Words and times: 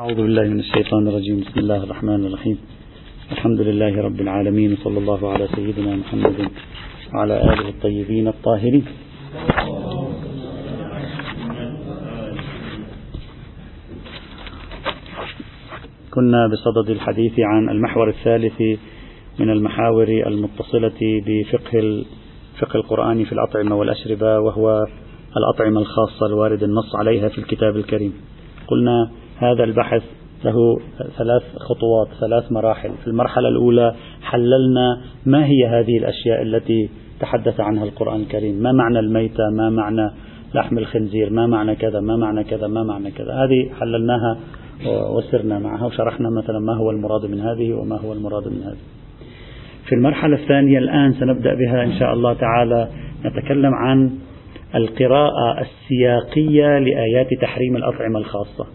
أعوذ 0.00 0.14
بالله 0.14 0.42
من 0.42 0.60
الشيطان 0.60 1.08
الرجيم. 1.08 1.40
بسم 1.40 1.60
الله 1.60 1.82
الرحمن 1.84 2.26
الرحيم. 2.26 2.58
الحمد 3.32 3.60
لله 3.60 4.02
رب 4.02 4.20
العالمين 4.20 4.76
صلى 4.84 4.98
الله 4.98 5.32
على 5.32 5.48
سيدنا 5.56 5.96
محمد 5.96 6.48
وعلى 7.14 7.34
آله 7.42 7.68
الطيبين 7.68 8.28
الطاهرين. 8.28 8.84
كنا 16.14 16.46
بصدد 16.52 16.90
الحديث 16.90 17.34
عن 17.38 17.68
المحور 17.68 18.08
الثالث 18.08 18.60
من 19.38 19.50
المحاور 19.50 20.08
المتصلة 20.26 21.00
بفقه 21.26 22.04
فقه 22.58 22.76
القرآن 22.76 23.24
في 23.24 23.32
الأطعمة 23.32 23.76
والأشربة 23.76 24.40
وهو 24.40 24.86
الأطعمة 25.36 25.80
الخاصة 25.80 26.26
الوارد 26.26 26.62
النص 26.62 26.96
عليها 26.96 27.28
في 27.28 27.38
الكتاب 27.38 27.76
الكريم. 27.76 28.12
قلنا 28.68 29.10
هذا 29.38 29.64
البحث 29.64 30.02
له 30.44 30.78
ثلاث 31.18 31.42
خطوات 31.56 32.08
ثلاث 32.20 32.52
مراحل. 32.52 32.90
في 32.90 33.06
المرحلة 33.06 33.48
الأولى 33.48 33.94
حللنا 34.22 35.00
ما 35.26 35.46
هي 35.46 35.66
هذه 35.66 35.98
الأشياء 35.98 36.42
التي 36.42 36.88
تحدث 37.20 37.60
عنها 37.60 37.84
القرآن 37.84 38.20
الكريم. 38.20 38.54
ما 38.54 38.72
معنى 38.72 38.98
الميتة؟ 38.98 39.50
ما 39.56 39.70
معنى 39.70 40.10
لحم 40.54 40.78
الخنزير؟ 40.78 41.30
ما 41.30 41.46
معنى 41.46 41.76
كذا؟ 41.76 42.00
ما 42.00 42.16
معنى 42.16 42.44
كذا؟ 42.44 42.66
ما 42.66 42.82
معنى 42.82 43.10
كذا؟ 43.10 43.32
هذه 43.32 43.70
حللناها 43.80 44.36
وسرنا 45.16 45.58
معها 45.58 45.86
وشرحنا 45.86 46.28
مثلا 46.30 46.58
ما 46.58 46.76
هو 46.76 46.90
المراد 46.90 47.26
من 47.26 47.40
هذه 47.40 47.72
وما 47.72 48.00
هو 48.00 48.12
المراد 48.12 48.48
من 48.48 48.62
هذه. 48.62 48.78
في 49.88 49.94
المرحلة 49.94 50.36
الثانية 50.36 50.78
الآن 50.78 51.12
سنبدأ 51.12 51.54
بها 51.54 51.84
إن 51.84 51.92
شاء 51.98 52.12
الله 52.12 52.32
تعالى. 52.34 52.88
نتكلم 53.24 53.74
عن 53.74 54.10
القراءة 54.74 55.60
السياقية 55.60 56.78
لآيات 56.78 57.26
تحريم 57.40 57.76
الأطعمة 57.76 58.18
الخاصة. 58.18 58.66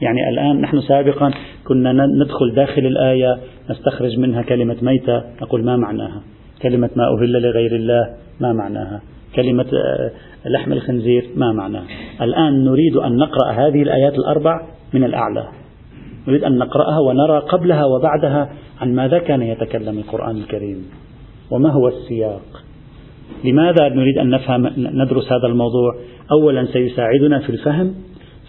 يعني 0.00 0.28
الآن 0.28 0.60
نحن 0.60 0.80
سابقا 0.80 1.30
كنا 1.64 1.92
ندخل 1.92 2.54
داخل 2.54 2.86
الآية 2.86 3.38
نستخرج 3.70 4.18
منها 4.18 4.42
كلمة 4.42 4.76
ميتة 4.82 5.22
نقول 5.42 5.64
ما 5.64 5.76
معناها؟ 5.76 6.22
كلمة 6.62 6.90
ما 6.96 7.04
أهل 7.04 7.42
لغير 7.42 7.76
الله 7.76 8.14
ما 8.40 8.52
معناها؟ 8.52 9.00
كلمة 9.36 9.66
آه، 9.66 10.10
لحم 10.48 10.72
الخنزير 10.72 11.26
ما 11.36 11.52
معناها؟ 11.52 11.84
الآن 12.20 12.64
نريد 12.64 12.96
أن 12.96 13.16
نقرأ 13.16 13.52
هذه 13.52 13.82
الآيات 13.82 14.14
الأربع 14.14 14.60
من 14.94 15.04
الأعلى. 15.04 15.48
نريد 16.28 16.44
أن 16.44 16.58
نقرأها 16.58 16.98
ونرى 16.98 17.38
قبلها 17.38 17.84
وبعدها 17.84 18.50
عن 18.80 18.94
ماذا 18.94 19.18
كان 19.18 19.42
يتكلم 19.42 19.98
القرآن 19.98 20.36
الكريم. 20.36 20.86
وما 21.50 21.72
هو 21.72 21.88
السياق؟ 21.88 22.62
لماذا 23.44 23.88
نريد 23.88 24.18
أن 24.18 24.30
نفهم 24.30 24.66
ندرس 24.76 25.32
هذا 25.32 25.46
الموضوع؟ 25.46 25.94
أولا 26.32 26.64
سيساعدنا 26.64 27.38
في 27.38 27.50
الفهم 27.50 27.94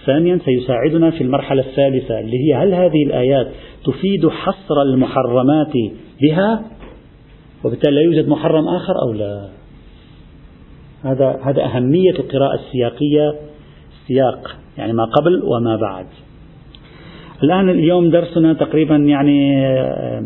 ثانيا 0.08 0.40
سيساعدنا 0.46 1.12
في 1.12 1.24
المرحلة 1.24 1.62
الثالثة 1.62 2.20
اللي 2.20 2.38
هي 2.38 2.56
هل 2.56 2.74
هذه 2.74 3.04
الآيات 3.06 3.48
تفيد 3.86 4.28
حصر 4.30 4.82
المحرمات 4.82 5.74
بها؟ 6.22 6.62
وبالتالي 7.64 7.96
لا 7.96 8.02
يوجد 8.02 8.28
محرم 8.28 8.68
آخر 8.68 8.94
أو 9.08 9.14
لا؟ 9.14 9.50
هذا 11.04 11.40
هذا 11.44 11.66
أهمية 11.66 12.12
القراءة 12.12 12.56
السياقية 12.56 13.36
سياق 14.08 14.56
يعني 14.78 14.94
ما 14.94 15.06
قبل 15.06 15.44
وما 15.44 15.76
بعد. 15.76 16.06
الآن 17.44 17.70
اليوم 17.70 18.10
درسنا 18.10 18.54
تقريبا 18.54 18.96
يعني 18.96 19.66
آه، 19.66 20.24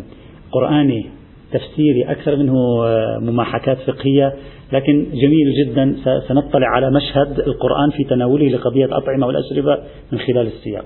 قرآني. 0.52 1.10
تفسيري 1.52 2.04
أكثر 2.10 2.36
منه 2.36 2.84
آه، 2.84 3.18
مماحكات 3.20 3.78
فقهية. 3.78 4.34
لكن 4.72 5.06
جميل 5.12 5.52
جدا 5.64 5.96
سنطلع 6.28 6.68
على 6.68 6.90
مشهد 6.90 7.38
القرآن 7.38 7.90
في 7.90 8.04
تناوله 8.04 8.48
لقضية 8.48 8.84
الأطعمة 8.84 9.26
والأشربة 9.26 9.78
من 10.12 10.18
خلال 10.18 10.46
السياق. 10.46 10.84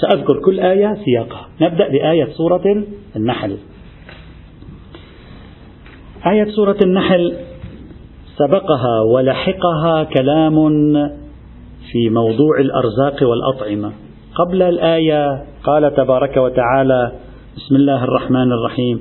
سأذكر 0.00 0.40
كل 0.44 0.60
آية 0.60 0.96
سياقها. 1.04 1.48
نبدأ 1.60 1.88
بآية 1.88 2.24
سورة 2.24 2.84
النحل. 3.16 3.56
آية 6.26 6.44
سورة 6.44 6.76
النحل 6.82 7.36
سبقها 8.36 9.00
ولحقها 9.12 10.04
كلام 10.04 10.54
في 11.92 12.10
موضوع 12.10 12.60
الأرزاق 12.60 13.28
والأطعمة. 13.28 13.92
قبل 14.34 14.62
الآية 14.62 15.44
قال 15.64 15.94
تبارك 15.94 16.36
وتعالى 16.36 17.12
بسم 17.56 17.76
الله 17.76 18.04
الرحمن 18.04 18.52
الرحيم. 18.52 19.00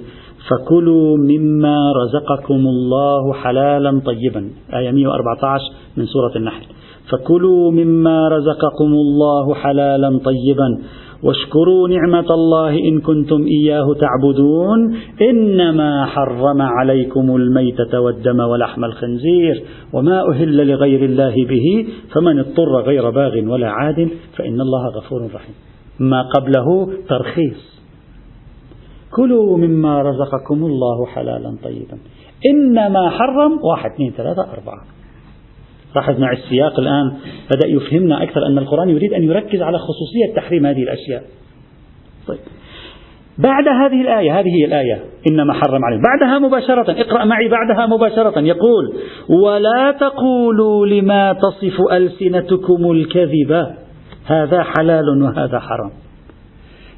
فكلوا 0.50 1.18
مما 1.18 1.92
رزقكم 1.92 2.53
الله 2.53 3.34
حلالا 3.34 4.02
طيبا. 4.06 4.50
آية 4.74 4.92
114 4.92 5.62
من 5.98 6.06
سورة 6.06 6.31
النحل. 6.36 6.66
فكلوا 7.12 7.72
مما 7.72 8.28
رزقكم 8.28 8.86
الله 8.86 9.53
حلالا 9.53 10.09
طيبا. 10.09 10.78
واشكروا 11.24 11.90
نعمة 11.90 12.34
الله 12.34 12.70
إن 12.70 13.02
كنتم 13.02 13.46
إياه 13.46 13.94
تعبدون. 13.94 14.96
إنما 15.22 16.06
حرم 16.06 16.62
عليكم 16.62 17.36
الميتة 17.36 18.00
والدم 18.00 18.40
ولحم 18.40 18.86
الخنزير 18.86 19.64
وما 19.94 20.30
أهل 20.31 20.68
لغير 20.68 21.06
الله 21.06 21.34
به. 21.46 21.88
فمن 22.14 22.40
اضطر 22.40 22.81
غير 22.81 23.09
باغ 23.09 23.52
ولا 23.52 23.69
عاد 23.69 24.09
فإن 24.38 24.62
الله 24.62 24.88
غفور 24.88 25.22
رحيم. 25.36 25.56
ما 26.00 26.22
قبله 26.22 26.90
ترخيص. 27.09 27.77
كلوا 29.16 29.57
مما 29.57 30.01
رزقكم 30.01 30.66
الله 30.66 31.06
حلالا 31.06 31.56
طيبا. 31.63 31.97
إنما 32.45 33.09
حرم 33.09 33.59
واحد 33.63 33.91
اثنين 33.91 34.12
ثلاثة 34.12 34.41
أربعة. 34.41 34.81
لاحظ 35.95 36.19
مع 36.19 36.31
السياق 36.31 36.79
الآن 36.79 37.13
بدأ 37.51 37.68
يفهمنا 37.68 38.23
أكثر 38.23 38.45
أن 38.47 38.57
القرآن 38.57 38.90
يريد 38.90 39.13
أن 39.13 39.23
يركز 39.23 39.62
على 39.62 39.78
خصوصية 39.78 40.35
تحريم 40.35 40.66
هذه 40.66 40.84
الأشياء. 40.84 41.23
طيب. 42.28 42.40
بعد 43.38 43.68
هذه 43.68 44.01
الآية 44.01 44.40
هذه 44.40 44.50
هي 44.59 44.66
الآية. 44.66 45.03
إنما 45.31 45.53
حرم 45.53 45.85
عليه 45.85 46.01
بعدها 46.01 46.39
مباشرة 46.39 47.01
اقرأ 47.01 47.25
معي 47.25 47.50
بعدها 47.50 47.85
مباشرة. 47.85 48.39
يقول 48.39 48.94
ولا 49.44 49.91
تقولوا 50.00 50.85
لما 50.85 51.34
تصف 51.34 51.81
ألسنتكم 51.91 52.91
الكذب 52.91 53.68
هذا 54.25 54.63
حلال 54.63 55.24
وهذا 55.24 55.59
حرام. 55.59 55.91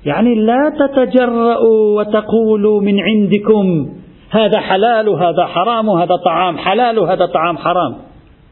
يعني 0.10 0.36
لا 0.36 0.74
تتجرأوا 0.82 2.00
وتقولوا 2.00 2.82
من 2.82 3.00
عندكم 3.00 3.66
هذا 4.32 4.60
حلال 4.60 5.10
وهذا 5.10 5.46
حرام 5.46 5.90
وهذا 5.90 6.16
طعام 6.26 6.58
حلال 6.58 7.00
وهذا 7.00 7.26
طعام 7.26 7.58
حرام. 7.58 7.94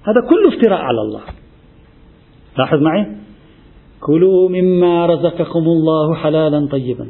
هذا 0.08 0.22
كله 0.30 0.48
افتراء 0.48 0.82
على 0.82 1.02
الله. 1.02 1.22
لاحظ 2.58 2.82
معي؟ 2.82 3.06
كلوا 4.08 4.50
مما 4.50 5.06
رزقكم 5.06 5.60
الله 5.60 6.16
حلالا 6.16 6.68
طيبا. 6.72 7.08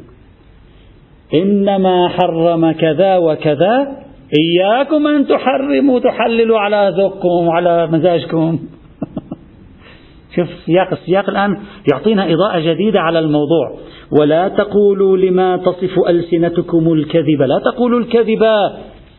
إنما 1.34 2.08
حرم 2.08 2.72
كذا 2.72 3.16
وكذا. 3.16 3.74
إياكم 4.40 5.06
أن 5.06 5.26
تحرموا 5.26 6.00
تحللوا 6.00 6.58
على 6.58 6.94
ذوقكم 6.98 7.46
وعلى 7.48 7.86
مزاجكم. 7.86 8.58
شوف 10.38 10.48
سياق 10.66 10.92
السياق 10.92 11.30
الآن 11.30 11.56
يعطينا 11.92 12.32
إضاءة 12.32 12.60
جديدة 12.60 13.00
على 13.00 13.18
الموضوع. 13.18 13.78
ولا 14.20 14.48
تقولوا 14.48 15.16
لما 15.16 15.56
تصف 15.56 15.98
ألسنتكم 16.08 16.92
الكذب. 16.92 17.42
لا 17.42 17.60
تقولوا 17.72 18.00
الكذب 18.00 18.44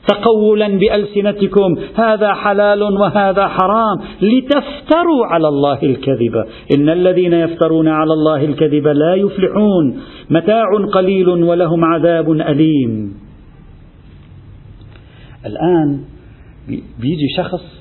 تقولا 0.08 0.68
بألسنتكم. 0.68 1.75
هذا 1.96 2.34
حلال 2.34 2.84
وهذا 2.84 3.47
حرام. 3.47 3.97
لتفتروا 4.22 5.25
على 5.25 5.47
الله 5.47 5.84
الكذب. 5.84 6.46
إن 6.75 6.90
الذين 6.90 7.34
يفترون 7.34 7.88
على 7.88 8.13
الله 8.13 8.46
الكذب 8.46 8.88
لا 8.88 9.16
يفلحون. 9.16 10.00
متاع 10.29 10.66
قليل 10.94 11.29
ولهم 11.29 11.85
عذاب 11.85 12.31
أليم. 12.31 13.13
الآن 15.46 16.00
بيجي 17.00 17.28
شخص 17.38 17.79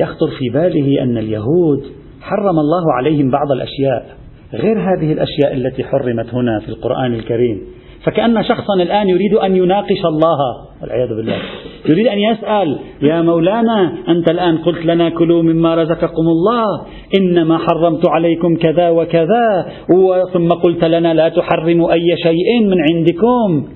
يخطر 0.00 0.26
في 0.38 0.48
باله 0.54 1.02
أن 1.02 1.18
اليهود 1.18 1.99
حرم 2.20 2.58
الله 2.58 2.82
عليهم 2.98 3.30
بعض 3.30 3.52
الأشياء 3.52 4.06
غير 4.54 4.78
هذه 4.78 5.12
الأشياء 5.12 5.54
التي 5.54 5.84
حرمت 5.84 6.34
هنا 6.34 6.60
في 6.60 6.68
القرآن 6.68 7.14
الكريم. 7.14 7.60
فكأن 8.04 8.44
شخصا 8.44 8.74
الآن 8.74 9.08
يريد 9.08 9.34
أن 9.34 9.56
يناقش 9.56 10.04
الله. 10.04 10.38
والعياذ 10.82 11.08
بالله. 11.08 11.36
يريد 11.88 12.06
أن 12.06 12.18
يسأل 12.18 12.78
يا 13.02 13.22
مولانا 13.22 13.92
أنت 14.08 14.30
الآن 14.30 14.58
قلت 14.58 14.86
لنا 14.86 15.08
كلوا 15.08 15.42
مما 15.42 15.74
رزقكم 15.74 16.22
الله. 16.22 16.64
إنما 17.18 17.58
حرمت 17.58 18.08
عليكم 18.08 18.56
كذا 18.56 18.90
وكذا. 18.90 19.66
ثم 20.32 20.48
قلت 20.48 20.84
لنا 20.84 21.14
لا 21.14 21.28
تحرموا 21.28 21.92
أي 21.92 22.16
شيء 22.22 22.64
من 22.64 22.76
عندكم. 22.90 23.68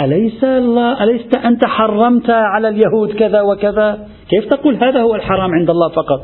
أليس 0.00 0.44
الله 0.44 1.04
أليست 1.04 1.36
أنت 1.36 1.64
حرمت 1.64 2.30
على 2.30 2.68
اليهود 2.68 3.12
كذا 3.12 3.40
وكذا؟ 3.40 3.98
كيف 4.30 4.44
تقول 4.50 4.76
هذا 4.76 5.00
هو 5.02 5.14
الحرام 5.14 5.50
عند 5.50 5.70
الله 5.70 5.88
فقط؟ 5.88 6.20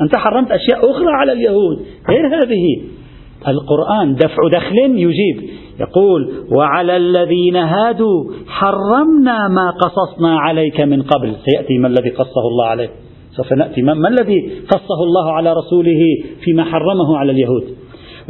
أنت 0.00 0.16
حرمت 0.16 0.50
أشياء 0.50 0.90
أخرى 0.90 1.10
على 1.10 1.32
اليهود 1.32 1.86
غير 2.08 2.26
هذه. 2.26 2.82
القرآن 3.48 4.14
دفع 4.14 4.48
دخل 4.52 4.78
يجيب. 4.78 5.50
يقول 5.80 6.32
وعلى 6.52 6.96
الذين 6.96 7.56
هادوا 7.56 8.24
حرمنا 8.48 9.48
ما 9.48 9.70
قصصنا 9.70 10.38
عليك 10.38 10.80
من 10.80 11.02
قبل. 11.02 11.36
سيأتي 11.44 11.78
ما 11.78 11.88
الذي 11.88 12.10
قصه 12.10 12.48
الله 12.52 12.66
عليه. 12.66 12.88
سوف 13.30 13.52
نأتي 13.52 13.82
ما 13.82 14.08
الذي 14.08 14.60
قصه 14.68 15.02
الله 15.02 15.32
على 15.32 15.52
رسوله 15.52 16.00
فيما 16.44 16.64
حرمه 16.64 17.18
على 17.18 17.32
اليهود. 17.32 17.64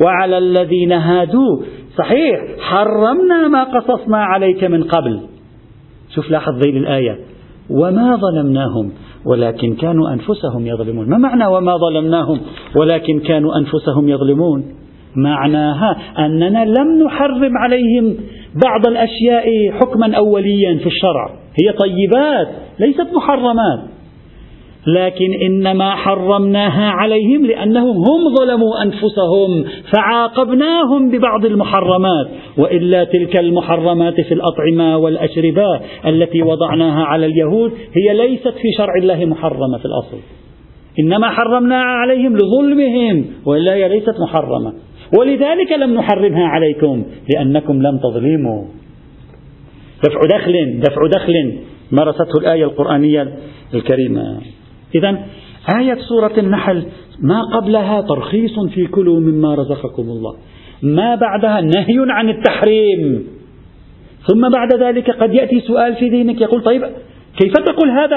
وعلى 0.05 0.39
الذين 0.39 0.93
هادوا 0.93 1.63
صحيح 1.99 2.41
حرمنا 2.61 3.49
ما 3.49 3.65
قصصنا 3.65 4.25
عليك 4.25 4.65
من 4.65 4.83
قبل. 4.83 5.21
شوف 6.15 6.31
لاحظ 6.31 6.53
ذيل 6.65 6.77
الآية. 6.77 7.19
وما 7.71 8.17
ظلمناهم 8.17 8.93
ولكن 9.27 9.75
كانوا 9.75 10.13
أنفسهم 10.13 10.67
يظلمون. 10.67 11.09
ما 11.09 11.19
معنى 11.19 11.47
وما 11.47 11.77
ظلمناهم؟ 11.77 12.41
ولكن 12.77 13.21
كانوا 13.21 13.51
أنفسهم 13.59 14.09
يظلمون. 14.09 14.65
معناها 15.17 15.97
أننا 16.19 16.65
لم 16.65 17.03
نحرم 17.07 17.59
عليهم 17.59 18.17
بعض 18.65 18.87
الأشياء 18.87 19.45
حكما 19.73 20.17
أوليا 20.17 20.79
في 20.79 20.87
الشرع. 20.87 21.31
هي 21.61 21.73
طيبات 21.73 22.49
ليست 22.81 23.07
محرمات. 23.15 23.96
لكن 24.87 25.35
إنما 25.47 25.91
حرمناها 25.91 26.91
عليهم 26.91 27.47
لأنهم 27.47 27.97
هم 27.97 28.35
ظلموا 28.39 28.83
أنفسهم 28.83 29.65
فعاقبناهم 29.93 31.11
ببعض 31.11 31.45
المحرمات 31.45 32.27
وإلا 32.59 33.05
تلك 33.05 33.37
المحرمات 33.37 34.21
في 34.21 34.35
الأطعمة 34.35 34.97
والأشربة 34.97 35.81
التي 36.07 36.43
وضعناها 36.43 37.05
على 37.05 37.27
اليهود 37.27 37.73
هي 37.73 38.15
ليست 38.15 38.49
في 38.49 38.69
شرع 38.79 38.95
الله 39.03 39.25
محرمة 39.25 39.79
في 39.79 39.85
الأصل. 39.85 40.19
إنما 41.01 41.31
حرمناها 41.31 41.85
عليهم 41.85 42.37
لظلمهم 42.37 43.25
وإلا 43.47 43.75
هي 43.75 43.89
ليست 43.89 44.21
محرمة. 44.21 44.73
ولذلك 45.19 45.73
لم 45.73 45.95
نحرمها 45.95 46.45
عليكم 46.45 47.05
لأنكم 47.35 47.83
لم 47.83 47.99
تظلموا. 47.99 48.65
دفع 50.05 50.21
دخل 50.39 50.81
دفع 50.81 51.07
دخل 51.15 51.59
مارسته 51.93 52.39
الآية 52.41 52.65
القرآنية 52.65 53.35
الكريمة. 53.75 54.56
إذا 54.95 55.27
آية 55.79 55.99
سورة 56.09 56.33
النحل 56.39 56.87
ما 57.21 57.43
قبلها 57.55 58.01
ترخيص 58.01 58.61
في 58.61 58.87
كلوا 58.87 59.21
مما 59.21 59.55
رزقكم 59.55 60.03
الله. 60.03 60.37
ما 60.83 61.15
بعدها 61.15 61.61
نهي 61.61 62.07
عن 62.09 62.29
التحريم. 62.29 63.27
ثم 64.27 64.49
بعد 64.49 64.75
ذلك 64.75 65.11
قد 65.11 65.35
يأتي 65.35 65.61
سؤال 65.61 65.95
في 65.95 66.09
ذهنك 66.09 66.41
يقول 66.41 66.63
طيب 66.63 66.83
كيف 67.39 67.53
تقول 67.53 67.91
هذا 67.91 68.17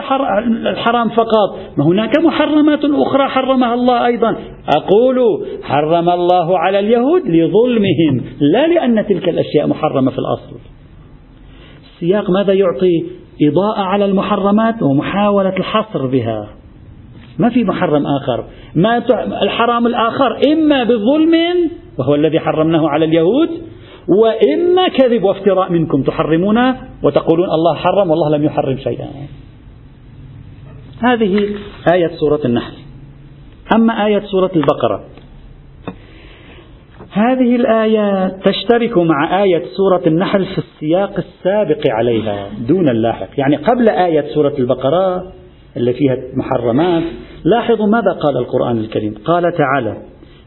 الحرام 0.69 1.09
فقط؟ 1.09 1.59
ما 1.77 1.85
هناك 1.85 2.19
محرمات 2.19 2.85
أخرى 2.85 3.27
حرمها 3.27 3.73
الله 3.73 4.05
أيضا. 4.05 4.35
أقول 4.75 5.45
حرم 5.63 6.09
الله 6.09 6.59
على 6.59 6.79
اليهود 6.79 7.21
لظلمهم 7.27 8.21
لا 8.39 8.67
لأن 8.67 9.05
تلك 9.07 9.29
الأشياء 9.29 9.67
محرمة 9.67 10.11
في 10.11 10.17
الأصل. 10.17 10.55
السياق 11.93 12.29
ماذا 12.29 12.53
يعطي؟ 12.53 13.05
إضاءة 13.41 13.81
على 13.81 14.05
المحرمات 14.05 14.83
ومحاولة 14.83 15.57
الحصر 15.57 16.07
بها. 16.07 16.58
ما 17.39 17.49
في 17.49 17.63
محرم 17.63 18.03
آخر. 18.05 18.43
ما 18.75 18.97
الحرام 19.41 19.87
الآخر 19.87 20.39
إما 20.53 20.83
بظلم 20.83 21.35
وهو 21.97 22.15
الذي 22.15 22.39
حرمناه 22.39 22.89
على 22.89 23.05
اليهود 23.05 23.49
وإما 24.07 24.87
كذب 24.87 25.23
وافتراء 25.23 25.71
منكم. 25.71 26.03
تحرمون 26.03 26.57
وتقولون 27.03 27.45
الله 27.45 27.75
حرم 27.75 28.09
والله 28.09 28.37
لم 28.37 28.43
يحرم 28.43 28.77
شيئا. 28.77 29.07
هذه 31.03 31.49
آية 31.93 32.07
سورة 32.07 32.39
النحل. 32.45 32.73
أما 33.75 34.05
آية 34.05 34.19
سورة 34.19 34.51
البقرة. 34.55 35.03
هذه 37.11 37.55
الآية 37.55 38.27
تشترك 38.27 38.97
مع 38.97 39.43
آية 39.43 39.63
سورة 39.77 40.01
النحل 40.07 40.45
في 40.45 40.57
السياق 40.57 41.13
السابق 41.17 41.81
عليها 41.87 42.49
دون 42.67 42.89
اللاحق. 42.89 43.29
يعني 43.37 43.55
قبل 43.55 43.89
آية 43.89 44.33
سورة 44.33 44.53
البقرة 44.59 45.23
اللي 45.77 45.93
فيها 45.93 46.17
محرمات. 46.33 47.03
لاحظوا 47.43 47.87
ماذا 47.87 48.11
قال 48.11 48.37
القرآن 48.37 48.77
الكريم؟ 48.77 49.15
قال 49.25 49.43
تعالى 49.57 49.97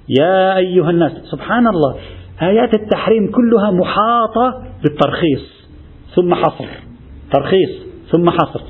يا 0.08 0.56
أيها 0.56 0.90
الناس 0.90 1.12
سبحان 1.12 1.66
الله 1.66 1.96
آيات 2.42 2.74
التحريم 2.74 3.30
كلها 3.30 3.70
محاطة 3.70 4.62
بالترخيص 4.82 5.66
ثم 6.14 6.34
حصر. 6.34 6.66
ترخيص 7.32 7.70
ثم 8.10 8.30
حصر. 8.30 8.60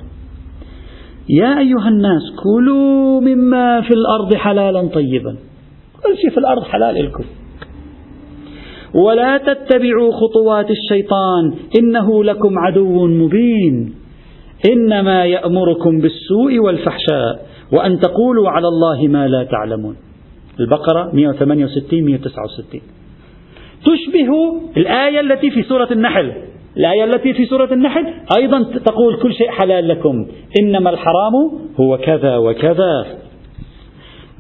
يا 1.29 1.59
أيها 1.59 1.89
الناس 1.89 2.23
كلوا 2.43 3.21
مما 3.21 3.81
في 3.81 3.91
الأرض 3.95 4.35
حلالا 4.35 4.89
طيبا. 4.89 5.37
كل 6.03 6.17
شيء 6.17 6.31
في 6.31 6.39
الأرض 6.39 6.63
حلال 6.63 7.05
لكم. 7.05 7.25
ولا 8.95 9.39
تتبعوا 9.39 10.13
خطوات 10.13 10.67
الشيطان 10.71 11.55
إنه 11.79 12.25
لكم 12.25 12.59
عدو 12.59 13.07
مبين. 13.07 13.95
إنما 14.71 15.25
يأمركم 15.25 16.01
بالسوء 16.01 16.59
والفحشاء 16.59 17.47
وأن 17.73 18.01
تقولوا 18.01 18.51
على 18.51 18.69
الله 18.69 19.09
ما 19.09 19.29
لا 19.29 19.45
تعلمون. 19.45 19.97
البقرة 20.61 21.11
168 21.13 22.05
169 22.05 22.81
تشبه 23.85 24.61
الآية 24.77 25.21
التي 25.21 25.51
في 25.51 25.63
سورة 25.63 25.89
النحل. 25.93 26.33
الآية 26.77 27.05
التي 27.05 27.33
في 27.33 27.47
سورة 27.47 27.73
النحل 27.73 28.07
أيضا 28.37 28.63
تقول 28.63 29.17
كل 29.23 29.35
شيء 29.35 29.51
حلال 29.51 29.89
لكم. 29.89 30.27
إنما 30.63 30.91
الحرام 30.91 31.35
هو 31.81 31.99
كذا 31.99 32.37
وكذا. 32.37 33.07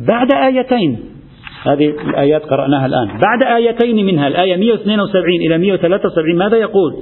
بعد 0.08 0.32
آيتين 0.32 1.11
هذه 1.62 1.88
الآيات 2.08 2.42
قرأناها 2.42 2.86
الآن. 2.86 3.08
بعد 3.08 3.42
آيتين 3.56 4.06
منها 4.06 4.28
الآية 4.28 4.56
172 4.56 5.40
إلى 5.46 5.58
173 5.58 6.38
ماذا 6.38 6.56
يقول؟ 6.56 6.94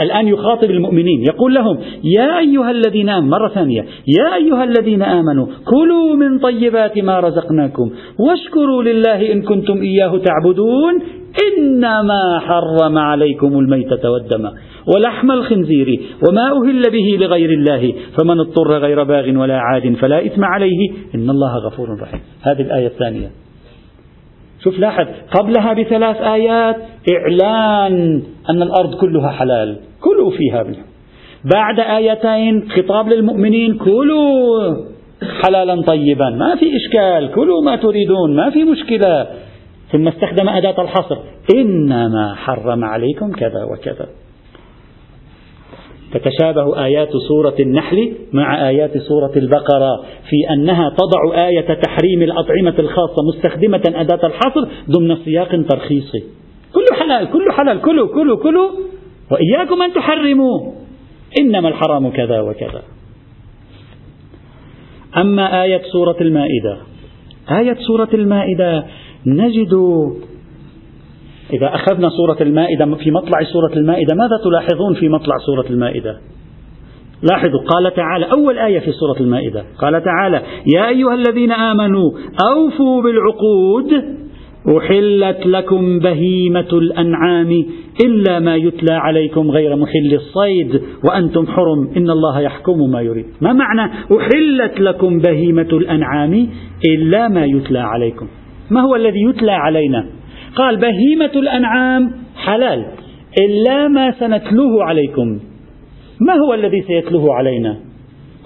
الآن 0.00 0.28
يخاطب 0.28 0.70
المؤمنين 0.70 1.22
يقول 1.22 1.54
لهم 1.54 1.78
يا 2.04 2.38
أيها 2.38 2.70
الذين 2.70 3.08
آمنوا 3.08 3.38
مرة 3.38 3.48
ثانية 3.48 3.84
يا 4.18 4.34
أيها 4.34 4.64
الذين 4.64 5.02
آمنوا 5.02 5.46
كلوا 5.64 6.16
من 6.16 6.38
طيبات 6.38 6.98
ما 6.98 7.20
رزقناكم 7.20 7.90
واشكروا 8.18 8.82
لله 8.82 9.32
إن 9.32 9.42
كنتم 9.42 9.80
إياه 9.80 10.18
تعبدون 10.18 11.02
إنما 11.48 12.38
حرم 12.38 12.98
عليكم 12.98 13.58
الميتة 13.58 14.10
والدم 14.10 14.50
ولحم 14.94 15.30
الخنزير 15.30 16.00
وما 16.28 16.50
أهل 16.50 16.82
به 16.90 17.24
لغير 17.24 17.50
الله 17.50 17.94
فمن 18.18 18.40
اضطر 18.40 18.78
غير 18.78 19.04
باغ 19.04 19.38
ولا 19.38 19.58
عاد 19.58 19.96
فلا 20.00 20.26
إثم 20.26 20.44
عليه 20.44 20.90
إن 21.14 21.30
الله 21.30 21.66
غفور 21.66 22.00
رحيم. 22.00 22.20
هذه 22.42 22.60
الآية 22.60 22.86
الثانية. 22.86 23.30
شوف 24.64 24.78
لاحظ 24.78 25.06
قبلها 25.30 25.72
بثلاث 25.72 26.16
آيات 26.16 26.76
إعلان 27.16 28.22
أن 28.50 28.62
الأرض 28.62 28.94
كلها 28.94 29.28
حلال 29.30 29.76
كلوا 30.00 30.30
فيها 30.30 30.62
منها. 30.62 30.84
بعد 31.54 31.80
آيتين 31.80 32.68
خطاب 32.70 33.08
للمؤمنين 33.08 33.78
كلوا 33.78 34.76
حلالا 35.42 35.82
طيبا 35.82 36.30
ما 36.30 36.56
في 36.56 36.76
إشكال 36.76 37.34
كلوا 37.34 37.62
ما 37.62 37.76
تريدون 37.76 38.36
ما 38.36 38.50
في 38.50 38.64
مشكلة. 38.64 39.26
ثم 39.92 40.08
استخدم 40.08 40.48
أداة 40.48 40.82
الحصر 40.82 41.16
إنما 41.54 42.34
حرم 42.34 42.84
عليكم 42.84 43.32
كذا 43.32 43.64
وكذا. 43.72 44.06
تتشابه 46.12 46.84
آيات 46.84 47.08
سورة 47.28 47.54
النحل 47.60 48.12
مع 48.32 48.68
آيات 48.68 48.98
سورة 48.98 49.32
البقرة 49.36 50.04
في 50.30 50.52
أنها 50.52 50.90
تضع 50.90 51.46
آية 51.46 51.74
تحريم 51.74 52.22
الأطعمة 52.22 52.74
الخاصة 52.78 53.16
مستخدمة 53.34 53.82
أداة 53.86 54.26
الحصر 54.26 54.68
ضمن 54.90 55.16
سياق 55.24 55.48
ترخيصي. 55.68 56.24
كل 56.74 56.96
حلال 56.98 57.30
كل 57.30 57.52
حلال 57.52 57.80
كلوا 57.80 58.08
كلوا 58.08 58.36
كلوا 58.36 58.70
وإياكم 59.30 59.82
أن 59.82 59.92
تحرموا 59.92 60.72
إنما 61.40 61.68
الحرام 61.68 62.10
كذا 62.10 62.40
وكذا. 62.40 62.82
أما 65.16 65.62
آية 65.62 65.82
سورة 65.92 66.16
المائدة 66.20 66.76
آية 67.58 67.76
سورة 67.86 68.08
المائدة 68.14 68.84
نجد 69.26 69.74
إذا 71.52 71.74
أخذنا 71.74 72.08
سورة 72.08 72.36
المائدة 72.40 72.94
في 72.94 73.10
مطلع 73.10 73.42
سورة 73.52 73.72
المائدة 73.72 74.14
ماذا 74.14 74.36
تلاحظون 74.44 74.94
في 74.94 75.08
مطلع 75.08 75.36
سورة 75.46 75.66
المائدة؟ 75.70 76.18
لاحظوا 77.30 77.60
قال 77.60 77.94
تعالى 77.94 78.32
أول 78.32 78.58
آية 78.58 78.78
في 78.78 78.92
سورة 78.92 79.20
المائدة 79.20 79.64
قال 79.78 80.04
تعالى 80.04 80.42
يا 80.76 80.88
أيها 80.88 81.14
الذين 81.14 81.52
آمنوا 81.52 82.10
أوفوا 82.54 83.02
بالعقود 83.02 84.20
أحلت 84.78 85.46
لكم 85.46 85.98
بهيمة 85.98 86.68
الأنعام 86.72 87.64
إلا 88.04 88.38
ما 88.38 88.56
يتلى 88.56 88.94
عليكم 88.94 89.50
غير 89.50 89.76
محل 89.76 90.14
الصيد 90.14 90.82
وأنتم 91.04 91.46
حرم 91.46 91.90
إن 91.96 92.10
الله 92.10 92.40
يحكم 92.40 92.90
ما 92.90 93.00
يريد. 93.00 93.26
ما 93.40 93.52
معنى 93.52 93.92
أحلت 93.92 94.80
لكم 94.80 95.18
بهيمة 95.18 95.68
الأنعام 95.72 96.48
إلا 96.94 97.28
ما 97.28 97.44
يتلى 97.44 97.78
عليكم؟ 97.78 98.26
ما 98.70 98.80
هو 98.80 98.96
الذي 98.96 99.20
يتلى 99.28 99.52
علينا؟ 99.52 100.06
قال 100.56 100.76
بهيمة 100.76 101.32
الأنعام 101.34 102.12
حلال 102.36 102.86
إلا 103.40 103.88
ما 103.88 104.12
سنتلوه 104.12 104.84
عليكم. 104.84 105.40
ما 106.20 106.34
هو 106.34 106.54
الذي 106.54 106.82
سيتلوه 106.82 107.34
علينا؟ 107.34 107.76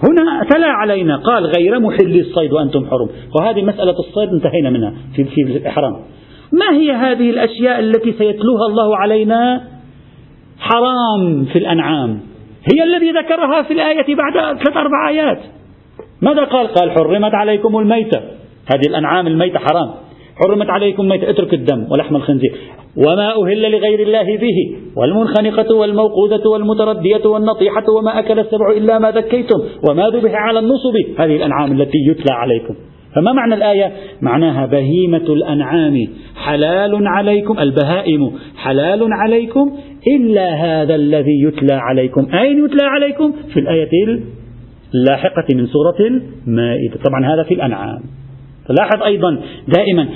هنا 0.03 0.43
تلا 0.49 0.67
علينا. 0.67 1.17
قال 1.17 1.45
غير 1.45 1.79
محل 1.79 2.19
الصيد 2.19 2.53
وأنتم 2.53 2.85
حرم. 2.85 3.09
وهذه 3.39 3.61
مسألة 3.61 3.95
الصيد 3.99 4.29
انتهينا 4.29 4.69
منها 4.69 4.93
في, 5.15 5.23
في 5.23 5.41
الإحرام. 5.41 5.93
ما 6.51 6.77
هي 6.77 6.91
هذه 6.91 7.29
الأشياء 7.29 7.79
التي 7.79 8.11
سيتلوها 8.11 8.67
الله 8.69 8.97
علينا؟ 8.97 9.61
حرام 10.59 11.45
في 11.45 11.59
الأنعام. 11.59 12.19
هي 12.73 12.83
الذي 12.83 13.11
ذكرها 13.11 13.61
في 13.61 13.73
الآية 13.73 14.15
بعد 14.15 14.33
ثلاث 14.33 14.77
أربع 14.77 15.09
آيات. 15.09 15.39
ماذا 16.21 16.43
قال؟ 16.43 16.67
قال 16.67 16.91
حرمت 16.91 17.33
عليكم 17.33 17.77
الميتة. 17.79 18.19
هذه 18.73 18.89
الأنعام 18.89 19.27
الميتة 19.27 19.59
حرام. 19.59 20.04
حرمت 20.35 20.69
عليكم 20.69 21.07
ميت 21.07 21.23
اترك 21.23 21.53
الدم 21.53 21.91
ولحم 21.91 22.15
الخنزير. 22.15 22.53
وما 22.97 23.29
أهل 23.41 23.71
لغير 23.71 23.99
الله 23.99 24.37
به 24.37 24.77
والمنخنقة 24.95 25.75
والموقوذة 25.75 26.47
والمتردية 26.47 27.25
والنطيحة 27.25 27.83
وما 27.97 28.19
أكل 28.19 28.39
السبع 28.39 28.71
إلا 28.77 28.99
ما 28.99 29.11
ذكيتم 29.11 29.59
وما 29.89 30.09
ذبح 30.09 30.31
على 30.33 30.59
النصب 30.59 30.95
هذه 31.19 31.35
الأنعام 31.35 31.81
التي 31.81 31.97
يتلى 32.07 32.33
عليكم. 32.33 32.75
فما 33.15 33.33
معنى 33.33 33.53
الآية؟ 33.53 33.91
معناها 34.21 34.65
بهيمة 34.65 35.17
الأنعام. 35.17 36.07
حلال 36.35 37.07
عليكم 37.07 37.59
البهائم. 37.59 38.31
حلال 38.55 39.07
عليكم 39.13 39.71
إلا 40.07 40.53
هذا 40.53 40.95
الذي 40.95 41.43
يتلى 41.47 41.73
عليكم. 41.73 42.27
أين 42.33 42.65
يتلى 42.65 42.83
عليكم؟ 42.83 43.33
في 43.53 43.59
الآية 43.59 43.89
اللاحقة 44.95 45.45
من 45.55 45.65
سورة 45.67 45.95
المائدة. 45.99 46.95
طبعا 47.05 47.33
هذا 47.33 47.43
في 47.43 47.53
الأنعام. 47.53 47.99
فلاحظ 48.67 49.03
أيضا 49.03 49.41
دائما 49.67 50.09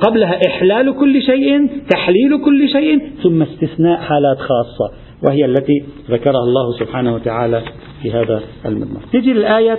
قبلها 0.00 0.46
إحلال 0.46 0.94
كل 1.00 1.22
شيء 1.22 1.66
تحليل 1.90 2.44
كل 2.44 2.68
شيء 2.68 3.00
ثم 3.22 3.42
استثناء 3.42 4.00
حالات 4.00 4.38
خاصة 4.38 4.94
وهي 5.28 5.44
التي 5.44 5.84
ذكرها 6.10 6.40
الله 6.42 6.78
سبحانه 6.78 7.14
وتعالى 7.14 7.62
في 8.02 8.10
هذا 8.10 8.40
المضمار 8.66 9.02
نجي 9.14 9.32
للآية 9.32 9.78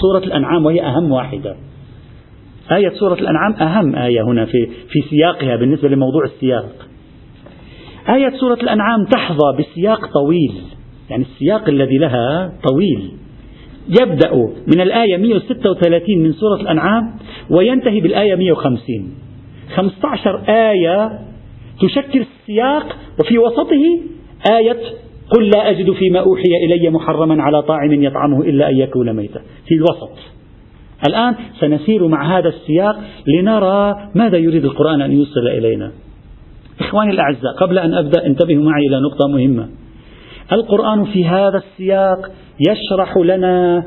سورة 0.00 0.18
الأنعام 0.18 0.66
وهي 0.66 0.82
أهم 0.82 1.12
واحدة. 1.12 1.56
آية 2.72 2.88
سورة 2.88 3.14
الأنعام 3.14 3.52
أهم 3.52 3.96
آية 3.96 4.22
هنا 4.22 4.44
في 4.44 4.66
في 4.66 5.00
سياقها 5.10 5.56
بالنسبة 5.56 5.88
لموضوع 5.88 6.24
السياق. 6.24 6.88
آية 8.14 8.30
سورة 8.40 8.54
الأنعام 8.54 9.04
تحظى 9.04 9.56
بسياق 9.58 10.06
طويل 10.12 10.52
يعني 11.10 11.24
السياق 11.24 11.68
الذي 11.68 11.98
لها 11.98 12.52
طويل. 12.70 13.12
يبدأ 13.88 14.34
من 14.74 14.80
الآية 14.80 15.16
136 15.16 16.18
من 16.18 16.32
سورة 16.32 16.60
الأنعام 16.60 17.10
وينتهي 17.50 18.00
بالآية 18.00 18.34
150 18.34 19.14
15 19.76 20.40
آية 20.48 21.18
تشكل 21.82 22.20
السياق 22.20 22.96
وفي 23.20 23.38
وسطه 23.38 24.00
آية 24.50 24.76
قل 25.30 25.48
لا 25.48 25.70
أجد 25.70 25.92
فيما 25.92 26.18
أوحي 26.18 26.50
إلي 26.64 26.90
محرما 26.90 27.42
على 27.42 27.62
طاعم 27.62 28.02
يطعمه 28.02 28.40
إلا 28.40 28.68
أن 28.68 28.76
يكون 28.76 29.12
ميتا. 29.12 29.40
في 29.66 29.74
الوسط. 29.74 30.10
الآن 31.08 31.34
سنسير 31.60 32.08
مع 32.08 32.38
هذا 32.38 32.48
السياق 32.48 32.96
لنرى 33.26 34.08
ماذا 34.14 34.38
يريد 34.38 34.64
القرآن 34.64 35.02
أن 35.02 35.12
يوصل 35.12 35.48
إلينا. 35.58 35.92
إخواني 36.80 37.10
الأعزاء 37.10 37.52
قبل 37.60 37.78
أن 37.78 37.94
أبدأ 37.94 38.26
انتبهوا 38.26 38.64
معي 38.64 38.86
إلى 38.86 39.00
نقطة 39.00 39.28
مهمة. 39.28 39.68
القرآن 40.52 41.04
في 41.04 41.26
هذا 41.26 41.58
السياق 41.58 42.30
يشرح 42.68 43.16
لنا 43.16 43.84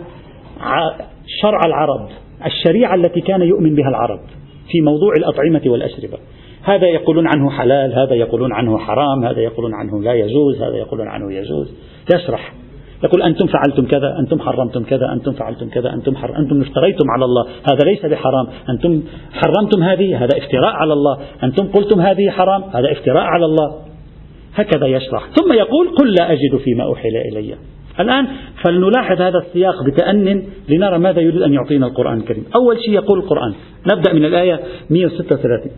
شرع 1.42 1.60
العرب 1.66 2.10
الشريعة 2.46 2.96
التي 2.96 3.22
كان 3.22 3.42
يؤمن 3.42 3.76
بها 3.76 3.90
العرب 3.90 4.20
في 4.72 4.82
موضوع 4.82 5.14
الأطعمة 5.18 5.62
والأشربة. 5.66 6.18
هذا 6.64 6.88
يقولون 6.88 7.28
عنه 7.28 7.50
حلال 7.50 7.94
هذا 7.94 8.16
يقولون 8.16 8.54
عنه 8.54 8.78
حرام 8.78 9.26
هذا 9.26 9.40
يقولون 9.40 9.74
عنه 9.74 10.02
لا 10.02 10.14
يجوز 10.14 10.62
هذا 10.62 10.78
يقولون 10.78 11.08
عنه 11.08 11.34
يجوز. 11.34 11.74
يشرح. 12.16 12.54
يقول 13.04 13.22
أنتم 13.22 13.48
فعلتم 13.48 13.86
كذا 13.86 14.20
أنتم 14.20 14.40
حرمتم 14.40 14.84
كذا 14.84 15.14
أنتم 15.14 15.32
فعلتم 15.32 15.70
كذا 15.70 15.94
أنتم 15.94 16.16
حر... 16.16 16.38
أنتم 16.38 16.62
افتريتم 16.62 17.06
على 17.10 17.26
الله 17.26 17.46
هذا 17.72 17.86
ليس 17.86 18.06
بحرام. 18.06 18.48
أنتم 18.70 19.02
حرمتم 19.34 19.84
هذه 19.84 20.18
هذا 20.18 20.38
افتراء 20.38 20.74
على 20.74 20.94
الله. 20.94 21.18
أنتم 21.44 21.68
قلتم 21.68 22.02
هذه 22.02 22.30
حرام 22.30 22.64
هذا 22.64 22.92
افتراء 22.92 23.24
على 23.24 23.46
الله. 23.46 23.76
هكذا 24.58 24.88
يشرح. 24.88 25.30
ثم 25.30 25.54
يقول 25.54 25.88
قل 25.88 26.14
لا 26.20 26.32
أجد 26.32 26.58
فيما 26.64 26.84
أوحي 26.84 27.10
إلي. 27.10 27.56
الآن 28.00 28.28
فلنلاحظ 28.64 29.22
هذا 29.22 29.38
السياق 29.38 29.84
بتأن 29.84 30.44
لنرى 30.70 30.98
ماذا 31.00 31.22
يريد 31.22 31.42
أن 31.42 31.54
يعطينا 31.54 31.88
القرآن 31.88 32.18
الكريم. 32.18 32.46
أول 32.56 32.78
شيء 32.86 32.94
يقول 32.94 33.20
القرآن. 33.20 33.54
نبدأ 33.92 34.14
من 34.14 34.26
الآية 34.26 34.60
136 34.90 35.72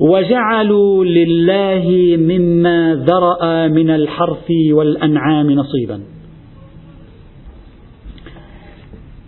وجعلوا 0.00 1.04
لله 1.04 2.16
مما 2.16 2.94
ذرأ 2.94 3.68
من 3.68 3.90
الحرث 3.90 4.50
والأنعام 4.72 5.50
نصيبا. 5.50 6.00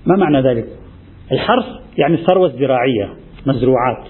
ما 0.06 0.16
معنى 0.16 0.48
ذلك؟ 0.48 0.66
الحرث 1.32 1.64
يعني 1.98 2.14
الثروة 2.14 2.46
الزراعية 2.46 3.14
مزروعات. 3.46 4.04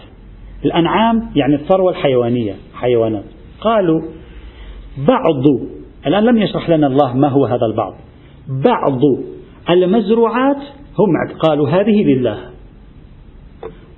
الأنعام 0.64 1.30
يعني 1.36 1.54
الثروة 1.54 1.90
الحيوانية 1.90 2.54
حيوانات. 2.74 3.24
قالوا 3.60 4.02
بعض 4.98 5.44
الآن 6.06 6.24
لم 6.24 6.38
يشرح 6.38 6.70
لنا 6.70 6.86
الله 6.86 7.16
ما 7.16 7.28
هو 7.28 7.44
هذا 7.44 7.66
البعض. 7.66 7.94
بعض 8.48 9.00
المزروعات 9.70 10.62
هم 10.98 11.38
قالوا 11.38 11.68
هذه 11.68 12.04
لله. 12.04 12.38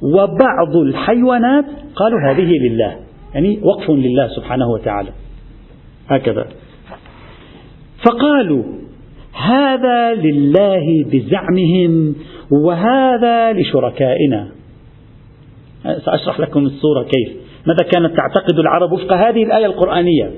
وبعض 0.02 0.76
الحيوانات 0.86 1.64
قالوا 1.96 2.20
هذه 2.30 2.52
لله. 2.68 2.96
يعني 3.34 3.60
وقف 3.62 3.90
لله 3.90 4.28
سبحانه 4.28 4.68
وتعالى. 4.68 5.10
هكذا. 6.08 6.46
فقالوا 8.06 8.64
هذا 9.32 10.14
لله 10.14 11.04
بزعمهم 11.12 12.14
وهذا 12.64 13.52
لشركائنا. 13.52 14.48
سأشرح 16.04 16.40
لكم 16.40 16.60
الصورة 16.60 17.02
كيف. 17.02 17.36
ماذا 17.66 17.82
كانت 17.92 18.16
تعتقد 18.16 18.58
العرب 18.58 18.92
وفق 18.92 19.12
هذه 19.12 19.42
الآية 19.42 19.66
القرآنية؟ 19.66 20.30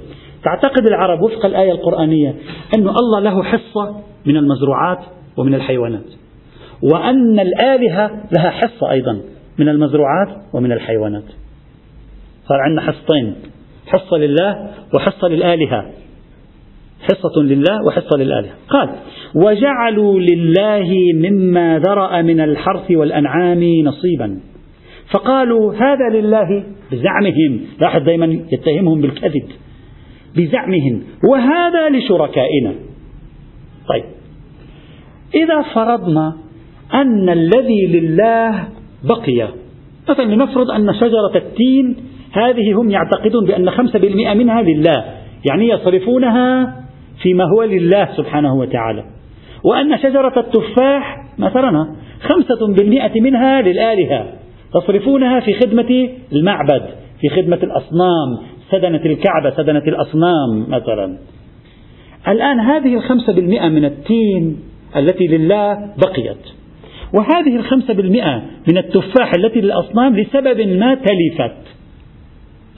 تعتقد 0.44 0.86
العرب 0.86 1.22
وفق 1.22 1.46
الآية 1.46 1.72
القرآنية 1.72 2.34
أن 2.74 2.88
الله 2.88 3.20
له 3.20 3.42
حصة 3.42 3.96
من 4.26 4.36
المزروعات 4.36 4.98
ومن 5.36 5.54
الحيوانات 5.54 6.04
وأن 6.82 7.40
الآلهة 7.40 8.10
لها 8.36 8.50
حصة 8.50 8.90
أيضا 8.90 9.20
من 9.58 9.68
المزروعات 9.68 10.28
ومن 10.52 10.72
الحيوانات. 10.72 11.24
صار 12.48 12.60
عندنا 12.60 12.82
حصتين 12.82 13.34
حصة 13.86 14.16
لله 14.16 14.70
وحصة 14.94 15.28
للآلهة. 15.28 15.90
حصة 17.00 17.42
لله 17.42 17.86
وحصة 17.86 18.16
للآلهة. 18.18 18.52
قال 18.68 18.88
وجعلوا 19.34 20.20
لله 20.20 20.90
مما 21.14 21.78
ذرأ 21.78 22.22
من 22.22 22.40
الحرث 22.40 22.90
والأنعام 22.90 23.64
نصيبا. 23.84 24.40
فقالوا 25.14 25.74
هذا 25.74 26.20
لله 26.20 26.64
بزعمهم. 26.92 27.60
لاحظ 27.80 28.02
دائما 28.02 28.26
يتهمهم 28.52 29.00
بالكذب. 29.00 29.48
بزعمهم. 30.38 31.02
وهذا 31.30 31.88
لشركائنا. 31.88 32.74
طيب. 33.88 34.04
إذا 35.34 35.62
فرضنا 35.74 36.36
أن 36.94 37.28
الذي 37.28 37.86
لله 37.86 38.68
بقي 39.04 39.48
مثلا 40.08 40.24
لنفرض 40.24 40.70
أن 40.70 40.94
شجرة 40.94 41.36
التين 41.36 41.96
هذه 42.32 42.80
هم 42.80 42.90
يعتقدون 42.90 43.46
بأن 43.46 43.70
خمسة 43.70 43.98
بالمئة 43.98 44.34
منها 44.34 44.62
لله 44.62 45.04
يعني 45.50 45.68
يصرفونها 45.68 46.74
فيما 47.22 47.44
هو 47.44 47.62
لله 47.62 48.08
سبحانه 48.16 48.54
وتعالى. 48.54 49.04
وأن 49.64 49.98
شجرة 49.98 50.40
التفاح 50.40 51.16
مثلا 51.38 51.96
خمسة 52.20 52.74
بالمئة 52.76 53.20
منها 53.20 53.62
للآلهة 53.62 54.26
تصرفونها 54.74 55.40
في 55.40 55.54
خدمة 55.54 56.08
المعبد 56.32 56.82
في 57.20 57.28
خدمة 57.28 57.56
الأصنام 57.62 58.38
سدنة 58.70 59.00
الكعبة 59.06 59.50
سدنة 59.56 59.82
الأصنام 59.86 60.66
مثلا. 60.68 61.18
الآن 62.28 62.60
هذه 62.60 62.94
الخمسة 62.94 63.32
بالمئة 63.32 63.68
من 63.68 63.84
التين 63.84 64.60
التي 64.96 65.26
لله 65.26 65.74
بقيت. 65.98 66.44
وهذه 67.14 67.56
الخمسة 67.56 67.94
بالمئة 67.94 68.42
من 68.68 68.78
التفاح 68.78 69.32
التي 69.38 69.60
للأصنام 69.60 70.16
لسبب 70.16 70.60
ما 70.60 70.94
تلفت. 70.94 71.56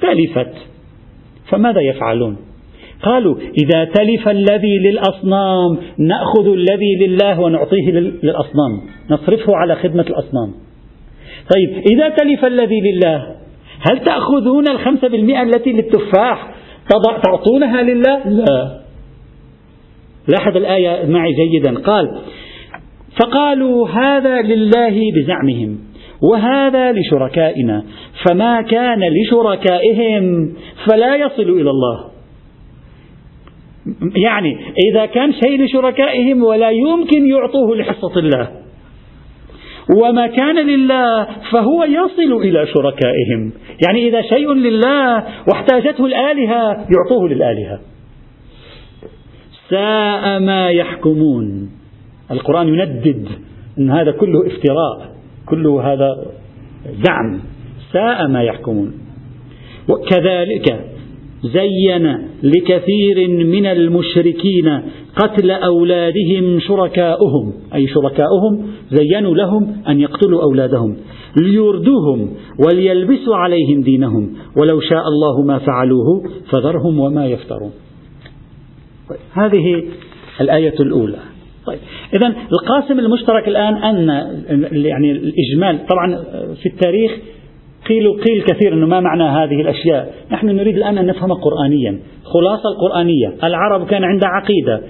تلفت. 0.00 0.54
فماذا 1.48 1.80
يفعلون؟ 1.80 2.36
قالوا 3.02 3.36
إذا 3.36 3.84
تلف 3.84 4.28
الذي 4.28 4.78
للأصنام 4.78 5.78
نأخذ 5.98 6.52
الذي 6.52 7.06
لله 7.06 7.40
ونعطيه 7.40 7.90
للأصنام. 7.90 8.80
نصرفه 9.10 9.56
على 9.56 9.74
خدمة 9.74 10.02
الأصنام. 10.02 10.52
طيب 11.56 11.82
إذا 11.92 12.08
تلف 12.08 12.44
الذي 12.44 12.80
لله 12.80 13.39
هل 13.80 14.04
تأخذون 14.04 14.68
الخمسة 14.68 15.08
بالمئة 15.08 15.42
التي 15.42 15.72
للتفاح 15.72 16.54
تعطونها 17.24 17.82
لله؟ 17.82 18.28
لا. 18.28 18.80
لاحظ 20.28 20.56
الآية 20.56 21.06
معي 21.06 21.32
جيدا. 21.32 21.78
قال 21.78 22.18
فقالوا 23.22 23.88
هذا 23.88 24.42
لله 24.42 25.00
بزعمهم 25.16 25.78
وهذا 26.22 26.92
لشركائنا 26.92 27.84
فما 28.28 28.62
كان 28.62 29.00
لشركائهم 29.00 30.54
فلا 30.90 31.16
يصل 31.16 31.50
إلى 31.60 31.70
الله. 31.70 32.10
يعني 34.16 34.58
إذا 34.90 35.06
كان 35.06 35.32
شيء 35.32 35.64
لشركائهم 35.64 36.44
ولا 36.44 36.70
يمكن 36.70 37.26
يعطوه 37.26 37.76
لحصة 37.76 38.18
الله. 38.18 38.59
وما 39.96 40.26
كان 40.26 40.56
لله 40.66 41.26
فهو 41.52 41.84
يصل 41.84 42.32
إلى 42.42 42.66
شركائهم. 42.66 43.52
يعني 43.86 44.08
إذا 44.08 44.22
شيء 44.22 44.52
لله 44.52 45.24
واحتاجته 45.48 46.06
الآلهة 46.06 46.72
يعطوه 46.72 47.28
للآلهة. 47.28 47.80
ساء 49.70 50.40
ما 50.40 50.70
يحكمون. 50.70 51.70
القرآن 52.30 52.68
يندد 52.68 53.28
أن 53.78 53.90
هذا 53.90 54.10
كله 54.10 54.46
افتراء 54.46 55.12
كله 55.46 55.92
هذا 55.92 56.26
زعم. 56.86 57.40
ساء 57.92 58.28
ما 58.28 58.42
يحكمون. 58.42 58.92
وكذلك 59.88 60.89
زين 61.42 62.28
لكثير 62.42 63.28
من 63.28 63.66
المشركين 63.66 64.82
قتل 65.16 65.50
أولادهم 65.50 66.60
شركاؤهم. 66.60 67.52
أي 67.74 67.86
شركاؤهم 67.86 68.66
زينوا 68.90 69.34
لهم 69.34 69.82
أن 69.88 70.00
يقتلوا 70.00 70.42
أولادهم 70.42 70.96
ليردوهم 71.42 72.30
وليلبسوا 72.64 73.36
عليهم 73.36 73.80
دينهم. 73.82 74.32
ولو 74.56 74.80
شاء 74.80 75.02
الله 75.08 75.46
ما 75.46 75.58
فعلوه 75.58 76.22
فذرهم 76.52 77.00
وما 77.00 77.26
يفترون. 77.26 77.72
هذه 79.32 79.84
الآية 80.40 80.74
الأولى. 80.80 81.18
طيب 81.66 81.78
إذا 82.14 82.26
القاسم 82.26 82.98
المشترك 82.98 83.48
الآن 83.48 83.74
أن 83.74 84.08
يعني 84.72 85.12
الإجمال 85.12 85.86
طبعا 85.86 86.22
في 86.62 86.66
التاريخ 86.66 87.12
قيل 87.90 88.20
قيل 88.24 88.42
كثير 88.42 88.72
أنه 88.72 88.86
ما 88.86 89.00
معنى 89.00 89.22
هذه 89.22 89.60
الأشياء. 89.60 90.14
نحن 90.32 90.46
نريد 90.46 90.76
الآن 90.76 90.98
أن 90.98 91.06
نفهم 91.06 91.32
قرآنيا. 91.32 91.98
خلاصة 92.24 92.68
القرآنية. 92.68 93.34
العرب 93.44 93.86
كان 93.86 94.04
عندها 94.04 94.28
عقيدة. 94.28 94.82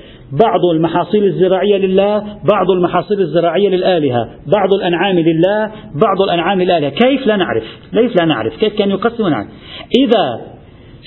بعض 0.45 0.65
المحاصيل 0.75 1.25
الزراعية 1.25 1.77
لله 1.77 2.19
بعض 2.53 2.71
المحاصيل 2.71 3.21
الزراعية 3.21 3.69
للآلهة 3.69 4.29
بعض 4.53 4.75
الأنعام 4.75 5.19
لله 5.19 5.71
بعض 5.95 6.23
الأنعام 6.25 6.63
للآلهة. 6.63 6.91
كيف 6.91 7.27
لا 7.27 7.37
نعرف؟ 7.37 7.65
كيف 7.93 8.21
لا 8.21 8.27
نعرف؟ 8.27 8.61
كيف 8.61 8.79
كان 8.79 8.91
يقسم 8.91 9.29
نعرف 9.29 9.49
إذا 10.05 10.41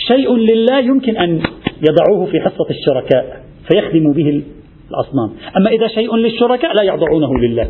شيء 0.07 0.35
لله 0.35 0.79
يمكن 0.79 1.17
أن 1.17 1.41
يضعوه 1.89 2.25
في 2.31 2.39
حصة 2.39 2.69
الشركاء 2.69 3.43
فيخدموا 3.71 4.13
به 4.13 4.43
الأصنام. 4.91 5.29
أما 5.57 5.69
إذا 5.69 5.87
شيء 5.87 6.15
للشركاء 6.15 6.73
لا 6.73 6.83
يضعونه 6.83 7.39
لله 7.39 7.67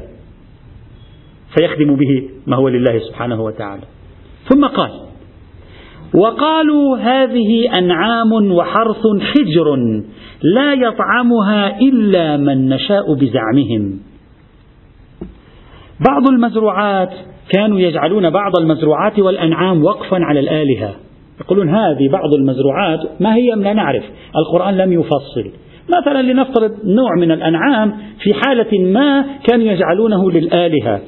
فيخدم 1.58 1.96
به 1.96 2.30
ما 2.48 2.56
هو 2.56 2.68
لله 2.68 3.00
سبحانه 3.00 3.44
وتعالى. 3.44 3.84
ثم 4.50 4.66
قال 4.66 4.92
وقالوا 6.14 6.98
هذه 6.98 7.78
أنعام 7.78 8.52
وحرث 8.52 9.02
حجر 9.22 9.76
لا 10.44 10.74
يطعمها 10.74 11.80
إلا 11.80 12.38
من 12.38 12.70
نشاء 12.70 13.14
بزعمهم. 13.14 14.00
بعض 16.10 16.28
المزروعات 16.28 17.10
كانوا 17.50 17.80
يجعلون 17.80 18.30
بعض 18.30 18.56
المزروعات 18.56 19.20
والأنعام 19.20 19.84
وقفا 19.84 20.18
على 20.18 20.40
الآلهة. 20.40 20.96
يقولون 21.42 21.70
هذه 21.70 22.10
بعض 22.12 22.34
المزروعات 22.34 23.00
ما 23.22 23.36
هي 23.36 23.50
لا 23.56 23.74
نعرف 23.74 24.04
القرآن 24.36 24.78
لم 24.78 24.94
يفصل. 24.94 25.52
مثلا 26.00 26.22
لنفترض 26.22 26.72
نوع 26.86 27.16
من 27.20 27.32
الأنعام 27.32 27.98
في 28.24 28.34
حالة 28.34 28.80
ما 28.80 29.26
كانوا 29.44 29.66
يجعلونه 29.66 30.32
للآلهة. 30.32 31.02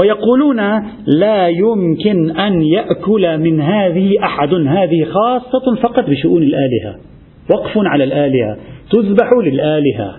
ويقولون 0.00 0.60
لا 1.06 1.48
يمكن 1.48 2.36
أن 2.36 2.62
يأكل 2.62 3.38
من 3.38 3.60
هذه 3.60 4.24
أحد. 4.24 4.54
هذه 4.54 5.04
خاصة 5.04 5.74
فقط 5.82 6.10
بشؤون 6.10 6.42
الآلهة. 6.42 6.96
وقف 7.54 7.72
على 7.76 8.04
الآلهة. 8.04 8.56
تذبح 8.90 9.32
للآلهة. 9.44 10.16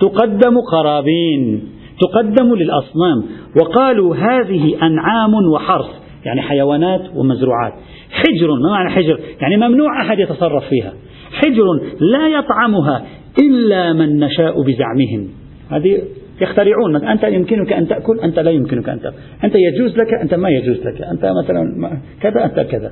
تقدم 0.00 0.60
قرابين. 0.72 1.62
تقدم 2.00 2.54
للأصنام. 2.54 3.24
وقالوا 3.60 4.16
هذه 4.16 4.76
أنعام 4.82 5.34
وحرث. 5.52 5.90
يعني 6.24 6.42
حيوانات 6.42 7.00
ومزروعات. 7.16 7.72
حجر. 8.10 8.48
ما 8.62 8.70
معنى 8.70 8.90
حجر؟ 8.90 9.20
يعني 9.40 9.56
ممنوع 9.56 10.02
أحد 10.02 10.18
يتصرف 10.18 10.64
فيها. 10.68 10.92
حجر 11.32 11.64
لا 12.00 12.28
يطعمها 12.28 13.04
إلا 13.42 13.92
من 13.92 14.18
نشاء 14.20 14.62
بزعمهم. 14.62 15.28
هذه 15.70 16.02
يخترعون. 16.42 16.92
مثلا 16.92 17.12
أنت 17.12 17.24
يمكنك 17.24 17.72
أن 17.72 17.88
تأكل 17.88 18.20
أنت 18.20 18.38
لا 18.38 18.50
يمكنك 18.50 18.88
أن 18.88 19.00
تأكل. 19.00 19.16
أنت 19.44 19.54
يجوز 19.54 19.96
لك 19.98 20.14
أنت 20.14 20.34
ما 20.34 20.48
يجوز 20.48 20.86
لك. 20.86 21.02
أنت 21.02 21.32
مثلا 21.44 21.90
كذا 22.20 22.44
أنت 22.44 22.60
كذا. 22.60 22.90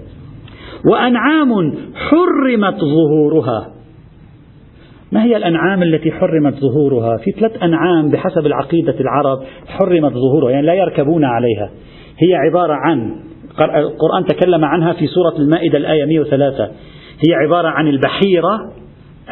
وأنعام 0.92 1.74
حرمت 1.94 2.80
ظهورها. 2.80 3.72
ما 5.12 5.24
هي 5.24 5.36
الأنعام 5.36 5.82
التي 5.82 6.12
حرمت 6.12 6.54
ظهورها؟ 6.54 7.16
في 7.16 7.30
ثلاث 7.30 7.62
أنعام 7.62 8.10
بحسب 8.10 8.46
العقيدة 8.46 9.00
العرب 9.00 9.42
حرمت 9.66 10.12
ظهورها 10.12 10.50
يعني 10.50 10.66
لا 10.66 10.74
يركبون 10.74 11.24
عليها. 11.24 11.70
هي 12.18 12.34
عبارة 12.34 12.72
عن 12.72 13.16
القرآن 13.60 14.24
تكلم 14.28 14.64
عنها 14.64 14.92
في 14.92 15.06
سورة 15.06 15.36
المائدة 15.38 15.78
الآية 15.78 16.04
103 16.04 16.64
هي 17.28 17.34
عبارة 17.34 17.68
عن 17.68 17.88
البحيرة 17.88 18.72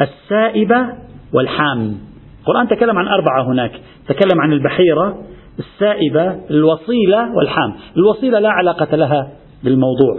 السائبة 0.01 0.87
والحام 1.33 2.06
القرآن 2.47 2.67
تكلم 2.67 2.97
عن 2.97 3.07
أربعة 3.07 3.43
هناك. 3.47 3.71
تكلم 4.07 4.41
عن 4.41 4.53
البحيرة 4.53 5.17
السائبة 5.59 6.39
الوصيلة 6.49 7.35
والحام. 7.35 7.73
الوصيلة 7.97 8.39
لا 8.39 8.49
علاقة 8.49 8.95
لها 8.95 9.31
بالموضوع 9.63 10.15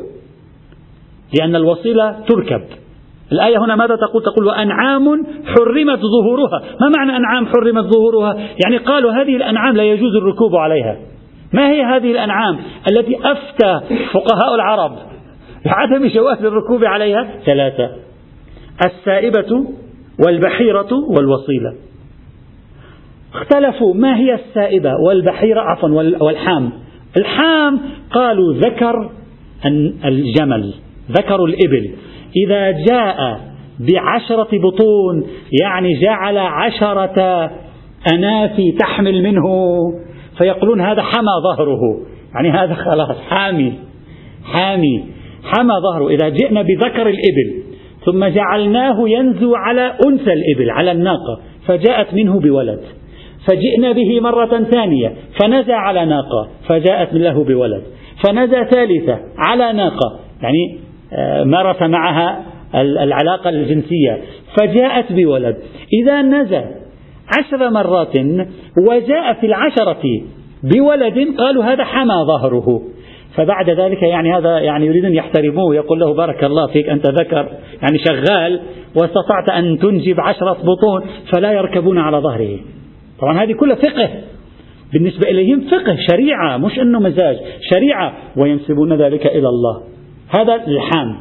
لأن 1.40 1.56
الوصيلة 1.56 2.16
تركب. 2.28 2.62
الآية 3.32 3.58
هنا 3.58 3.76
ماذا 3.76 3.96
تقول؟ 3.96 4.22
تقول 4.22 4.46
وأنعام 4.46 5.26
حرمت 5.46 5.98
ظهورها. 5.98 6.62
ما 6.80 6.88
معنى 6.96 7.16
أنعام 7.16 7.46
حرمت 7.46 7.84
ظهورها؟ 7.84 8.34
يعني 8.64 8.76
قالوا 8.76 9.12
هذه 9.12 9.36
الأنعام 9.36 9.76
لا 9.76 9.82
يجوز 9.82 10.16
الركوب 10.16 10.56
عليها. 10.56 10.96
ما 11.52 11.70
هي 11.70 11.82
هذه 11.82 12.10
الأنعام 12.10 12.58
التي 12.92 13.18
أفتى 13.24 13.80
فقهاء 14.12 14.54
العرب 14.54 14.92
بعدم 15.64 16.08
جواز 16.08 16.44
الركوب 16.44 16.84
عليها؟ 16.84 17.28
ثلاثة. 17.46 17.90
السائبة 18.86 19.66
والبحيرة 20.26 20.88
والوصيلة. 20.92 21.87
اختلفوا 23.34 23.94
ما 23.94 24.16
هي 24.16 24.34
السائبة 24.34 24.92
والبحيرة 25.06 25.60
عفوا 25.60 25.88
والحام. 26.20 26.70
الحام 27.16 27.80
قالوا 28.10 28.54
ذكر 28.54 29.10
الجمل 30.04 30.74
ذكر 31.10 31.44
الإبل. 31.44 31.90
إذا 32.36 32.70
جاء 32.70 33.40
بعشرة 33.80 34.48
بطون 34.52 35.26
يعني 35.62 36.00
جعل 36.00 36.38
عشرة 36.38 37.50
أنافي 38.12 38.72
تحمل 38.72 39.22
منه 39.22 39.44
فيقولون 40.38 40.80
هذا 40.80 41.02
حمى 41.02 41.32
ظهره. 41.42 41.80
يعني 42.34 42.50
هذا 42.50 42.74
خلاص 42.74 43.16
حامي 43.28 43.72
حامي 44.44 45.04
حمى 45.44 45.74
ظهره. 45.82 46.08
إذا 46.08 46.28
جئنا 46.28 46.62
بذكر 46.62 47.08
الإبل 47.08 47.62
ثم 48.04 48.24
جعلناه 48.24 49.08
ينزو 49.08 49.54
على 49.54 49.94
أنثى 50.06 50.32
الإبل 50.32 50.70
على 50.70 50.92
الناقة 50.92 51.40
فجاءت 51.66 52.14
منه 52.14 52.40
بولد. 52.40 52.80
فجئنا 53.48 53.92
به 53.92 54.20
مرة 54.20 54.64
ثانية 54.64 55.14
فنزى 55.40 55.72
على 55.72 56.04
ناقة 56.04 56.48
فجاءت 56.68 57.14
له 57.14 57.44
بولد. 57.44 57.82
فنزى 58.24 58.64
ثالثة 58.64 59.18
على 59.38 59.72
ناقة 59.72 60.18
يعني 60.42 60.78
آه، 61.12 61.44
مارس 61.44 61.82
معها 61.82 62.44
العلاقة 62.74 63.50
الجنسية 63.50 64.18
فجاءت 64.60 65.12
بولد. 65.12 65.56
إذا 66.02 66.22
نزى 66.22 66.64
عشر 67.38 67.70
مرات 67.70 68.16
وجاء 68.88 69.32
في 69.40 69.46
العشرة 69.46 70.02
بولد 70.62 71.34
قالوا 71.38 71.64
هذا 71.64 71.84
حمى 71.84 72.14
ظهره. 72.26 72.82
فبعد 73.34 73.70
ذلك 73.70 74.02
يعني 74.02 74.34
هذا 74.34 74.58
يعني 74.58 74.86
يريدون 74.86 75.14
يحترموه 75.14 75.74
يقول 75.74 76.00
له 76.00 76.14
بارك 76.14 76.44
الله 76.44 76.66
فيك 76.66 76.88
أنت 76.88 77.06
ذكر 77.06 77.48
يعني 77.82 77.98
شغال 77.98 78.60
واستطعت 78.96 79.48
أن 79.48 79.78
تنجب 79.78 80.20
عشرة 80.20 80.52
بطون 80.52 81.02
فلا 81.32 81.52
يركبون 81.52 81.98
على 81.98 82.16
ظهره. 82.18 82.58
طبعا 83.20 83.42
هذه 83.42 83.52
كلها 83.52 83.76
فقه. 83.76 84.10
بالنسبة 84.92 85.28
إليهم 85.28 85.60
فقه 85.60 85.96
شريعة 86.10 86.56
مش 86.56 86.78
أنه 86.78 87.00
مزاج 87.00 87.36
شريعة 87.74 88.12
وينسبون 88.36 88.92
ذلك 88.92 89.26
إلى 89.26 89.48
الله. 89.48 89.82
هذا 90.28 90.54
الحام 90.54 91.18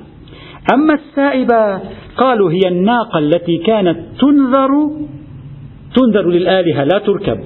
أما 0.73 0.93
السائبة 0.93 1.81
قالوا 2.17 2.51
هي 2.51 2.67
الناقة 2.67 3.19
التي 3.19 3.57
كانت 3.57 3.97
تنذر 4.19 4.69
تنذر 5.95 6.29
للآلهة 6.29 6.83
لا 6.83 6.99
تركب. 6.99 7.39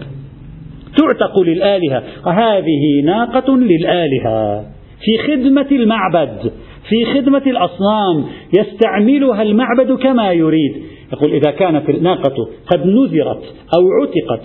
تعتق 0.98 1.40
للآلهة. 1.40 2.04
وهذه 2.26 3.02
ناقة 3.06 3.58
للآلهة. 3.58 4.66
في 5.02 5.18
خدمة 5.28 5.68
المعبد. 5.72 6.52
في 6.90 7.06
خدمة 7.06 7.44
الأصنام 7.48 8.26
يستعملها 8.60 9.42
المعبد 9.42 9.92
كما 9.92 10.32
يريد. 10.32 10.84
يقول 11.14 11.34
إذا 11.34 11.52
كانت 11.52 11.90
الناقة 11.90 12.50
قد 12.72 12.86
نذرت 12.86 13.44
أو 13.76 13.82
عتقت 14.02 14.42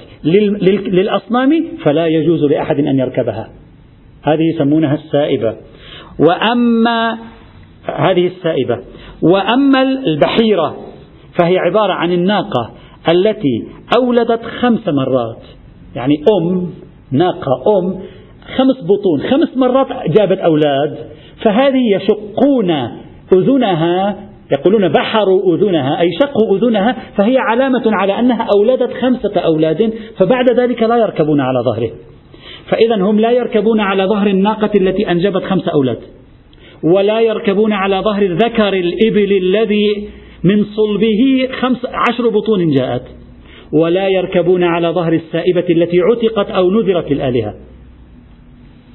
للأصنام 0.88 1.64
فلا 1.85 2.07
يجوز 2.07 2.44
لأحد 2.44 2.79
أن 2.79 2.99
يركبها. 2.99 3.49
هذه 4.22 4.42
يسمونها 4.55 4.94
السائبة. 4.94 5.57
وأما 6.29 7.18
هذه 7.85 8.27
السائبة. 8.27 8.79
وأما 9.22 9.83
البحيرة 9.83 10.77
فهي 11.38 11.59
عبارة 11.59 11.92
عن 11.92 12.12
الناقة 12.12 12.70
التي 13.11 13.64
أولدت 13.96 14.42
خمس 14.42 14.88
مرات. 14.88 15.42
يعني 15.94 16.14
أم 16.40 16.70
ناقة 17.12 17.79
أم 17.79 18.01
خمس 18.57 18.77
بطون 18.85 19.31
خمس 19.31 19.57
مرات 19.57 19.87
جابت 20.18 20.38
أولاد. 20.38 20.99
فهذه 21.42 21.83
يشقون 21.94 22.70
أذنها 23.33 24.16
يقولون 24.53 24.88
بحروا 24.88 25.57
أذنها 25.57 26.01
أي 26.01 26.09
شقوا 26.22 26.57
أذنها 26.57 26.96
فهي 27.16 27.38
علامة 27.38 27.83
على 27.87 28.18
أنها 28.18 28.46
أولدت 28.57 28.92
خمسة 28.92 29.40
أولاد 29.40 29.92
فبعد 30.18 30.51
ذلك 30.51 30.83
لا 30.83 30.96
يركبون 30.96 31.40
على 31.40 31.59
ظهره. 31.64 31.90
فإذا 32.70 32.96
هم 32.96 33.20
لا 33.20 33.31
يركبون 33.31 33.81
على 33.81 34.05
ظهر 34.05 34.27
الناقة 34.27 34.70
التي 34.81 35.11
أنجبت 35.11 35.42
خمس 35.42 35.68
أولاد 35.68 35.99
ولا 36.85 37.20
يركبون 37.20 37.72
على 37.72 38.01
ظهر 38.01 38.22
الذكر 38.22 38.68
الإبل 38.68 39.33
الذي 39.33 40.09
من 40.44 40.64
صلبه 40.64 41.49
خمس 41.61 41.87
عشر 41.87 42.29
بطون 42.29 42.70
جاءت 42.70 43.03
ولا 43.72 44.09
يركبون 44.09 44.62
على 44.62 44.88
ظهر 44.88 45.12
السائبة 45.12 45.64
التي 45.70 46.01
عتقت 46.01 46.51
أو 46.51 46.70
نذرت 46.70 47.12
للآلهة. 47.12 47.55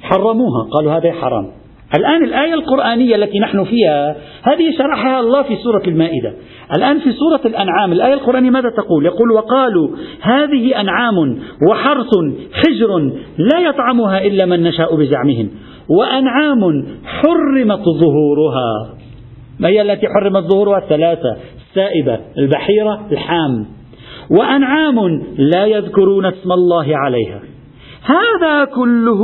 حرموها 0.02 0.68
قالوا 0.72 0.92
هذا 0.92 1.12
حرام. 1.12 1.61
الآن 1.96 2.24
الآية 2.24 2.54
القرآنية 2.54 3.16
التي 3.16 3.38
نحن 3.38 3.64
فيها 3.64 4.16
هذه 4.42 4.76
شرحها 4.78 5.20
الله 5.20 5.42
في 5.42 5.56
سورة 5.56 5.82
المائدة. 5.86 6.32
الآن 6.74 6.98
في 6.98 7.12
سورة 7.12 7.40
الأنعام 7.44 7.92
الآية 7.92 8.14
القرآنية 8.14 8.50
ماذا 8.50 8.70
تقول؟ 8.70 9.06
يقول 9.06 9.30
وقالوا 9.30 9.88
هذه 10.20 10.80
أنعام 10.80 11.38
وحرث 11.70 12.10
حجر 12.52 12.98
لا 13.38 13.60
يطعمها 13.68 14.22
إلا 14.22 14.46
من 14.46 14.62
نشاء 14.62 14.96
بزعمهم 14.96 15.50
وأنعام 15.88 16.86
حرمت 17.04 17.84
ظهورها. 18.00 18.96
ما 19.60 19.68
هي 19.68 19.82
التي 19.82 20.06
حرمت 20.08 20.42
ظهورها؟ 20.42 20.78
الثلاثة 20.78 21.36
السائبة 21.68 22.20
البحيرة 22.38 23.06
الحام. 23.12 23.66
وأنعام 24.30 25.22
لا 25.38 25.66
يذكرون 25.66 26.26
اسم 26.26 26.52
الله 26.52 26.96
عليها. 26.96 27.40
هذا 28.04 28.64
كله 28.64 29.18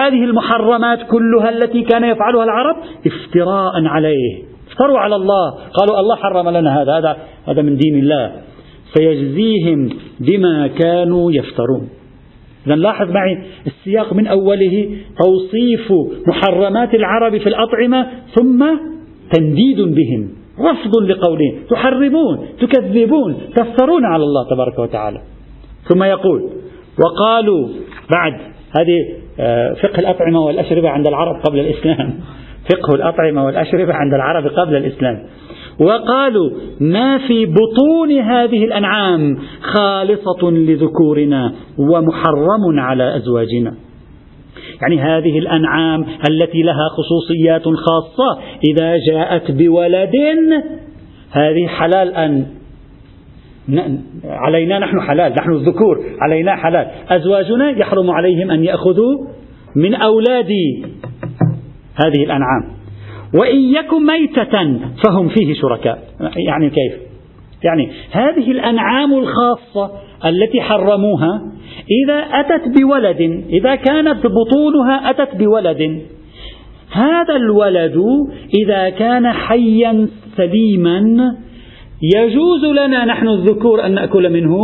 هذه 0.00 0.24
المحرمات 0.24 0.98
كلها 1.10 1.48
التي 1.50 1.82
كان 1.82 2.04
يفعلها 2.04 2.44
العرب 2.44 2.76
افتراء 3.06 3.84
عليه. 3.86 4.42
افتروا 4.70 4.98
على 4.98 5.16
الله. 5.16 5.50
قالوا 5.50 6.00
الله 6.00 6.16
حرم 6.16 6.48
لنا 6.48 6.82
هذا 6.82 6.98
هذا 6.98 7.16
هذا 7.48 7.62
من 7.62 7.76
دين 7.76 7.98
الله. 7.98 8.32
سيجزيهم 8.94 9.90
بما 10.20 10.66
كانوا 10.66 11.32
يفترون. 11.32 11.88
إذا 12.66 12.74
لاحظ 12.74 13.10
معي 13.10 13.38
السياق 13.66 14.12
من 14.12 14.26
أوله 14.26 14.96
توصيف 15.24 15.92
محرمات 16.28 16.94
العرب 16.94 17.38
في 17.38 17.48
الأطعمة 17.48 18.06
ثم 18.34 18.66
تنديد 19.32 19.80
بهم. 19.80 20.28
رفض 20.60 21.02
لقولهم. 21.02 21.54
تحرمون 21.70 22.46
تكذبون 22.60 23.36
تفترون 23.56 24.04
على 24.04 24.22
الله 24.22 24.48
تبارك 24.50 24.78
وتعالى. 24.78 25.20
ثم 25.88 26.02
يقول 26.02 26.50
وقالوا 27.04 27.68
بعد 28.10 28.32
هذه 28.78 29.23
فقه 29.82 29.98
الأطعمة 29.98 30.40
والأشربة 30.40 30.88
عند 30.88 31.06
العرب 31.06 31.40
قبل 31.46 31.60
الإسلام. 31.60 32.14
فقه 32.70 32.94
الأطعمة 32.94 33.44
والأشربة 33.44 33.94
عند 33.94 34.14
العرب 34.14 34.46
قبل 34.46 34.76
الإسلام. 34.76 35.22
وقالوا 35.80 36.50
ما 36.80 37.18
في 37.18 37.46
بطون 37.46 38.18
هذه 38.18 38.64
الأنعام 38.64 39.38
خالصة 39.60 40.50
لذكورنا 40.50 41.52
ومحرم 41.78 42.78
على 42.78 43.16
أزواجنا. 43.16 43.74
يعني 44.82 45.00
هذه 45.00 45.38
الأنعام 45.38 46.06
التي 46.30 46.62
لها 46.62 46.88
خصوصيات 46.88 47.62
خاصة 47.62 48.40
إذا 48.70 48.96
جاءت 48.96 49.50
بولد 49.50 50.14
هذه 51.30 51.66
حلال 51.66 52.14
أن 52.14 52.46
علينا 54.24 54.78
نحن 54.78 55.00
حلال 55.00 55.32
نحن 55.32 55.52
الذكور 55.52 56.04
علينا 56.20 56.56
حلال. 56.56 56.90
أزواجنا 57.08 57.70
يحرم 57.70 58.10
عليهم 58.10 58.50
أن 58.50 58.64
يأخذوا 58.64 59.26
من 59.76 59.94
أولاد 59.94 60.50
هذه 62.04 62.24
الأنعام. 62.24 62.64
وإن 63.34 63.58
يكن 63.58 64.06
ميتة 64.06 64.78
فهم 65.04 65.28
فيه 65.28 65.54
شركاء. 65.54 65.98
يعني 66.46 66.70
كيف؟ 66.70 66.92
يعني 67.64 67.90
هذه 68.12 68.50
الأنعام 68.50 69.14
الخاصة 69.18 69.90
التي 70.24 70.60
حرموها 70.60 71.42
إذا 72.04 72.18
أتت 72.18 72.78
بولد 72.80 73.44
إذا 73.50 73.74
كانت 73.74 74.26
بطونها 74.26 75.10
أتت 75.10 75.36
بولد. 75.36 76.02
هذا 76.92 77.36
الولد 77.36 77.96
إذا 78.64 78.90
كان 78.90 79.32
حيا 79.32 80.08
سليما 80.36 81.34
يجوز 82.02 82.64
لنا 82.64 83.04
نحن 83.04 83.28
الذكور 83.28 83.86
أن 83.86 83.94
نأكل 83.94 84.32
منه 84.32 84.56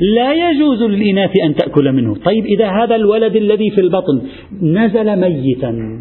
لا 0.00 0.50
يجوز 0.50 0.82
للإناث 0.82 1.30
أن 1.44 1.54
تأكل 1.54 1.92
منه. 1.92 2.14
طيب 2.14 2.44
إذا 2.46 2.68
هذا 2.68 2.96
الولد 2.96 3.36
الذي 3.36 3.70
في 3.70 3.80
البطن 3.80 4.22
نزل 4.62 5.16
ميتا 5.16 6.00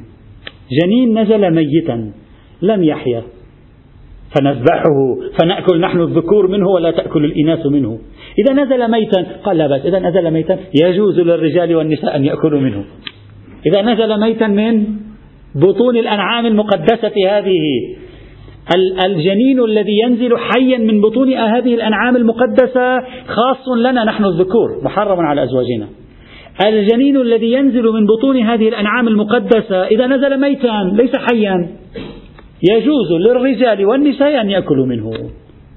جنين 0.82 1.20
نزل 1.20 1.54
ميتا 1.54 2.12
لم 2.62 2.84
يحيا 2.84 3.24
فنذبحه 4.36 5.18
فنأكل 5.40 5.80
نحن 5.80 6.02
الذكور 6.02 6.48
منه 6.48 6.68
ولا 6.68 6.92
تأكل 6.92 7.26
الإناث 7.26 7.66
منه. 7.66 8.00
إذا 8.40 8.64
نزل 8.64 8.92
ميتا 8.92 9.26
قال 9.44 9.58
لا 9.58 9.68
بأس 9.68 9.86
إذا 9.86 10.00
نزل 10.00 10.32
ميتا 10.32 10.60
يجوز 10.84 11.20
للرجال 11.20 11.76
والنساء 11.76 12.16
أن 12.16 12.26
يأكلوا 12.26 12.60
منه. 12.60 12.84
إذا 13.66 13.82
نزل 13.82 14.20
ميتا 14.20 14.48
من 14.48 14.86
بطون 15.56 15.98
الأنعام 15.98 16.46
المقدسة 16.46 17.14
هذه 17.30 17.62
الجنين 18.76 19.64
الذي 19.64 20.00
ينزل 20.04 20.38
حيا 20.38 20.78
من 20.78 21.02
بطون 21.02 21.34
هذه 21.34 21.76
الأنعام 21.76 22.16
المقدسة 22.16 23.00
خاص 23.28 23.68
لنا 23.78 24.04
نحن 24.04 24.26
الذكور 24.26 24.84
محرم 24.84 25.20
على 25.20 25.44
أزواجنا. 25.44 25.88
الجنين 26.66 27.18
الذي 27.18 27.52
ينزل 27.52 27.84
من 27.84 28.06
بطون 28.06 28.38
هذه 28.38 28.70
الأنعام 28.70 29.08
المقدسة 29.08 29.84
إذا 29.84 30.08
نزل 30.08 30.42
ميتا 30.42 30.92
ليس 30.94 31.12
حيا. 31.16 31.70
يجوز 32.72 33.12
للرجال 33.12 33.86
والنساء 33.86 34.42
أن 34.42 34.50
يأكلوا 34.50 34.86
منه. 34.86 35.12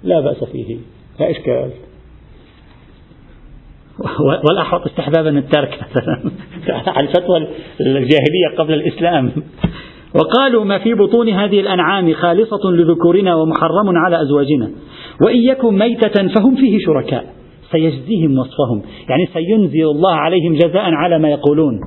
لا 0.05 0.21
بأس 0.21 0.45
فيه. 0.45 0.77
لا 1.21 1.31
إشكال. 1.31 1.71
والأحوط 4.51 4.87
استحبابا 4.87 5.39
الترك. 5.39 5.81
على 6.69 7.01
الفتوى 7.09 7.49
الجاهلية 7.81 8.57
قبل 8.59 8.75
الإسلام. 8.75 9.33
وقالوا 10.15 10.65
ما 10.65 10.79
في 10.79 10.95
بطون 10.95 11.29
هذه 11.29 11.61
الأنعام 11.61 12.13
خالصة 12.13 12.71
لذكورنا 12.71 13.35
ومحرم 13.35 13.97
على 13.97 14.23
أزواجنا. 14.23 14.71
وإن 15.27 15.37
يكن 15.37 15.79
ميتة 15.79 16.29
فهم 16.29 16.55
فيه 16.55 16.79
شركاء. 16.79 17.25
سيجزيهم 17.73 18.39
وصفهم. 18.39 18.83
يعني 19.09 19.27
سينزل 19.33 19.83
الله 19.83 20.13
عليهم 20.13 20.55
جزاء 20.55 20.91
على 20.91 21.19
ما 21.19 21.31
يقولون. 21.31 21.81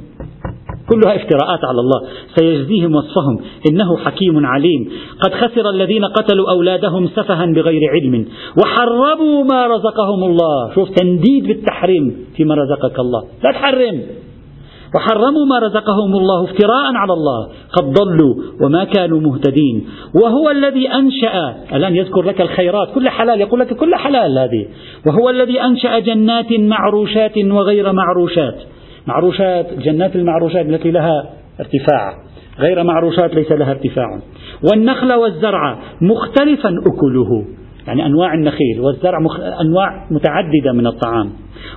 كلها 0.90 1.16
افتراءات 1.16 1.60
على 1.64 1.80
الله. 1.80 2.02
سيجزيهم 2.36 2.96
وصفهم. 2.96 3.40
إنه 3.72 3.98
حكيم 3.98 4.46
عليم. 4.46 4.90
قد 5.22 5.32
خسر 5.34 5.70
الذين 5.70 6.06
قتلوا 6.06 6.50
أولادهم 6.50 7.08
سفها 7.08 7.46
بغير 7.46 7.82
علم. 7.90 8.26
وحرموا 8.64 9.44
ما 9.44 9.68
رزقهم 9.68 10.24
الله. 10.24 10.76
شوف 10.76 10.90
تنديد 10.90 11.48
بالتحريم 11.48 12.26
فيما 12.36 12.56
رزقك 12.56 13.00
الله. 13.00 13.24
لا 13.44 13.52
تحرم. 13.52 14.02
وحرموا 14.96 15.46
ما 15.46 15.60
رزقهم 15.60 16.16
الله 16.16 16.44
افتراء 16.44 16.94
على 16.96 17.14
الله. 17.14 17.50
قد 17.74 17.84
ضلوا 17.84 18.36
وما 18.62 18.84
كانوا 18.84 19.20
مهتدين. 19.20 19.86
وهو 20.24 20.50
الذي 20.50 20.94
أنشأ 20.94 21.56
ألآن 21.74 21.96
يذكر 21.96 22.22
لك 22.22 22.42
الخيرات 22.42 22.88
كل 22.96 23.10
حلال 23.10 23.42
يقول 23.42 23.60
لك 23.60 23.74
كل 23.74 23.96
حلال 23.96 24.40
هذه. 24.40 24.66
وهو 25.08 25.30
الذي 25.30 25.62
أنشأ 25.62 26.00
جنات 26.00 26.52
معروشات 26.52 27.38
وغير 27.38 27.92
معروشات. 27.92 28.56
معروشات 29.08 29.74
جنات 29.74 30.16
المعروشات 30.16 30.66
التي 30.66 30.92
لها 30.92 31.30
ارتفاع. 31.60 32.14
غير 32.60 32.84
معروشات 32.84 33.36
ليس 33.36 33.52
لها 33.52 33.72
ارتفاع. 33.72 34.20
والنخل 34.72 35.14
والزرع 35.14 35.80
مختلفا 36.02 36.70
أكله. 36.70 37.46
يعني 37.88 38.06
أنواع 38.06 38.34
النخيل 38.34 38.80
والزرع 38.80 39.20
مخ... 39.20 39.40
أنواع 39.40 40.08
متعددة 40.12 40.72
من 40.74 40.88
الطعام. 40.88 41.30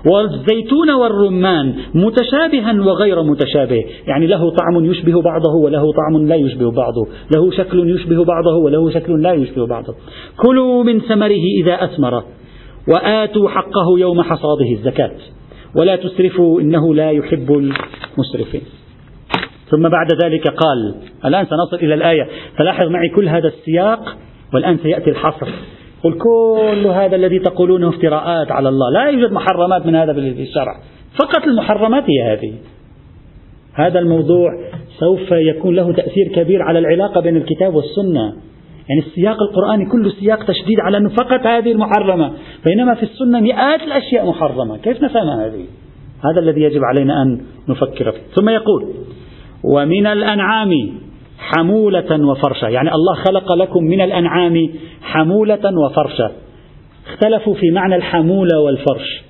والزيتون 0.06 0.90
والرمان 0.90 1.74
متشابها 1.94 2.72
وغير 2.72 3.22
متشابه. 3.22 3.84
يعني 4.06 4.26
له 4.26 4.50
طعم 4.50 4.84
يشبه 4.84 5.22
بعضه 5.22 5.54
وله 5.64 5.92
طعم 5.92 6.26
لا 6.26 6.34
يشبه 6.34 6.70
بعضه. 6.70 7.06
له 7.36 7.50
شكل 7.50 7.90
يشبه 7.90 8.24
بعضه 8.24 8.56
وله 8.56 8.90
شكل 8.90 9.22
لا 9.22 9.32
يشبه 9.32 9.66
بعضه. 9.66 9.94
كلوا 10.36 10.84
من 10.84 11.00
ثمره 11.00 11.44
إذا 11.62 11.84
أثمر 11.84 12.22
وآتوا 12.88 13.48
حقه 13.48 13.98
يوم 13.98 14.22
حصاده 14.22 14.70
الزكاة. 14.72 15.12
ولا 15.78 15.96
تسرفوا 15.96 16.60
إنه 16.60 16.94
لا 16.94 17.10
يحب 17.10 17.52
المسرفين. 17.52 18.62
ثم 19.70 19.88
بعد 19.88 20.06
ذلك 20.24 20.48
قال 20.48 20.94
الآن 21.24 21.46
سنصل 21.46 21.76
إلى 21.84 21.94
الآية. 21.94 22.28
فلاحظ 22.58 22.86
معي 22.86 23.08
كل 23.16 23.28
هذا 23.28 23.48
السياق 23.48 24.16
والآن 24.54 24.78
سيأتي 24.78 25.10
الحصر. 25.10 25.48
قل 26.02 26.12
كل 26.12 26.86
هذا 26.86 27.16
الذي 27.16 27.38
تقولونه 27.38 27.88
افتراءات 27.88 28.52
على 28.52 28.68
الله. 28.68 28.90
لا 28.92 29.10
يوجد 29.10 29.32
محرمات 29.32 29.86
من 29.86 29.94
هذا 29.94 30.12
في 30.12 30.42
الشرع. 30.42 30.80
فقط 31.22 31.44
المحرمات 31.46 32.04
هي 32.10 32.32
هذه. 32.32 32.52
هذا 33.74 33.98
الموضوع 33.98 34.50
سوف 34.98 35.32
يكون 35.32 35.74
له 35.74 35.92
تأثير 35.92 36.28
كبير 36.34 36.62
على 36.62 36.78
العلاقة 36.78 37.20
بين 37.20 37.36
الكتاب 37.36 37.74
والسنة. 37.74 38.32
يعني 38.88 39.00
السياق 39.06 39.36
القرآني 39.42 39.86
كله 39.86 40.10
سياق 40.10 40.38
تشديد 40.38 40.80
على 40.80 40.96
أنه 40.96 41.08
فقط 41.08 41.46
هذه 41.46 41.72
المحرمة. 41.72 42.32
بينما 42.64 42.94
في 42.94 43.02
السنة 43.02 43.40
مئات 43.40 43.82
الأشياء 43.82 44.28
محرمة. 44.28 44.76
كيف 44.76 45.02
نفهم 45.02 45.28
هذه؟ 45.28 45.64
هذا 46.24 46.40
الذي 46.40 46.60
يجب 46.60 46.80
علينا 46.84 47.22
أن 47.22 47.40
نفكر 47.68 48.10
فيه. 48.10 48.20
ثم 48.34 48.48
يقول 48.48 48.84
ومن 49.64 50.06
الأنعام 50.06 50.70
حمولة 51.38 52.26
وفرشة. 52.30 52.68
يعني 52.68 52.90
الله 52.94 53.14
خلق 53.14 53.52
لكم 53.52 53.84
من 53.84 54.00
الأنعام 54.00 54.70
حمولة 55.02 55.78
وفرشة. 55.84 56.30
اختلفوا 57.06 57.54
في 57.54 57.70
معنى 57.70 57.96
الحمولة 57.96 58.60
والفرش. 58.60 59.22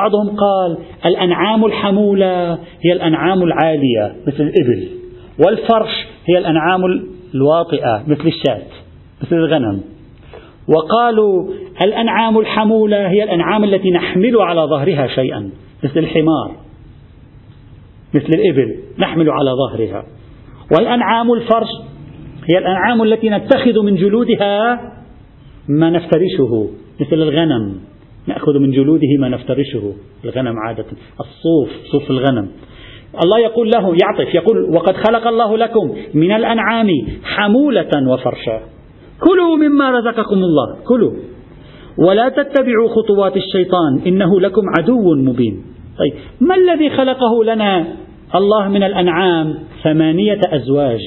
بعضهم 0.00 0.36
قال 0.36 0.78
الأنعام 1.06 1.64
الحمولة 1.64 2.52
هي 2.54 2.92
الأنعام 2.92 3.42
العالية 3.42 4.16
مثل 4.26 4.42
الإبل. 4.42 4.88
والفرش 5.46 6.06
هي 6.28 6.38
الأنعام 6.38 6.80
الواطئة 7.34 8.02
مثل 8.06 8.26
الشاة 8.26 8.62
مثل 9.22 9.36
الغنم. 9.36 9.80
وقالوا 10.68 11.48
الأنعام 11.82 12.38
الحمولة 12.38 13.08
هي 13.10 13.24
الأنعام 13.24 13.64
التي 13.64 13.90
نحمل 13.90 14.40
على 14.40 14.60
ظهرها 14.60 15.06
شيئا 15.06 15.50
مثل 15.84 15.98
الحمار 15.98 16.56
مثل 18.14 18.28
الإبل 18.28 18.76
نحمل 18.98 19.30
على 19.30 19.50
ظهرها. 19.50 20.04
والأنعام 20.76 21.32
الفرش 21.32 21.68
هي 22.50 22.58
الأنعام 22.58 23.02
التي 23.02 23.30
نتخذ 23.30 23.82
من 23.82 23.94
جلودها 23.94 24.80
ما 25.68 25.90
نفترشه 25.90 26.68
مثل 27.00 27.16
الغنم. 27.16 27.74
نأخذ 28.26 28.58
من 28.58 28.70
جلوده 28.70 29.08
ما 29.20 29.28
نفترشه. 29.28 29.92
الغنم 30.24 30.54
عادة 30.66 30.84
الصوف 31.20 31.68
صوف 31.92 32.10
الغنم. 32.10 32.48
الله 33.24 33.38
يقول 33.38 33.70
له 33.70 33.96
يعطف 34.02 34.34
يقول 34.34 34.76
وقد 34.76 34.96
خلق 34.96 35.26
الله 35.26 35.56
لكم 35.58 35.94
من 36.14 36.32
الأنعام 36.32 36.88
حمولة 37.24 37.90
وفرشا. 38.12 38.60
كلوا 39.20 39.56
مما 39.56 39.90
رزقكم 39.90 40.36
الله 40.36 40.76
كلوا. 40.88 41.12
ولا 42.08 42.28
تتبعوا 42.28 42.88
خطوات 42.88 43.36
الشيطان 43.36 44.00
إنه 44.06 44.40
لكم 44.40 44.62
عدو 44.78 45.14
مبين. 45.14 45.62
طيب 45.98 46.14
ما 46.40 46.54
الذي 46.54 46.90
خلقه 46.90 47.44
لنا 47.44 47.86
الله 48.34 48.68
من 48.68 48.82
الأنعام 48.82 49.54
ثمانية 49.84 50.40
أزواج. 50.44 51.00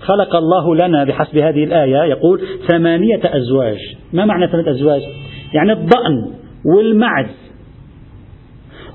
خلق 0.00 0.36
الله 0.36 0.74
لنا 0.74 1.04
بحسب 1.04 1.38
هذه 1.38 1.64
الآية 1.64 2.04
يقول 2.04 2.40
ثمانية 2.68 3.20
أزواج. 3.24 3.78
ما 4.12 4.24
معنى 4.24 4.48
ثمانية 4.48 4.70
أزواج؟ 4.70 5.02
يعني 5.54 5.72
الضأن 5.72 6.30
والمعز 6.76 7.34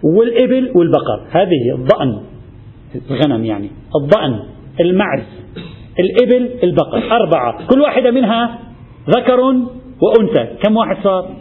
والإبل 0.04 0.72
والبقر. 0.76 1.28
هذه 1.32 1.76
الضأن 1.76 2.22
الغنم 3.12 3.46
يعني. 3.46 3.70
الضأن 4.02 4.40
المعز 4.80 5.24
الإبل 6.00 6.50
البقر. 6.64 7.12
أربعة. 7.12 7.68
كل 7.68 7.82
واحدة 7.82 8.12
منها 8.12 8.60
ذكر 9.10 9.40
وأنثى. 10.02 10.48
كم 10.64 10.78
واحد 10.78 11.04
صار؟ 11.04 11.36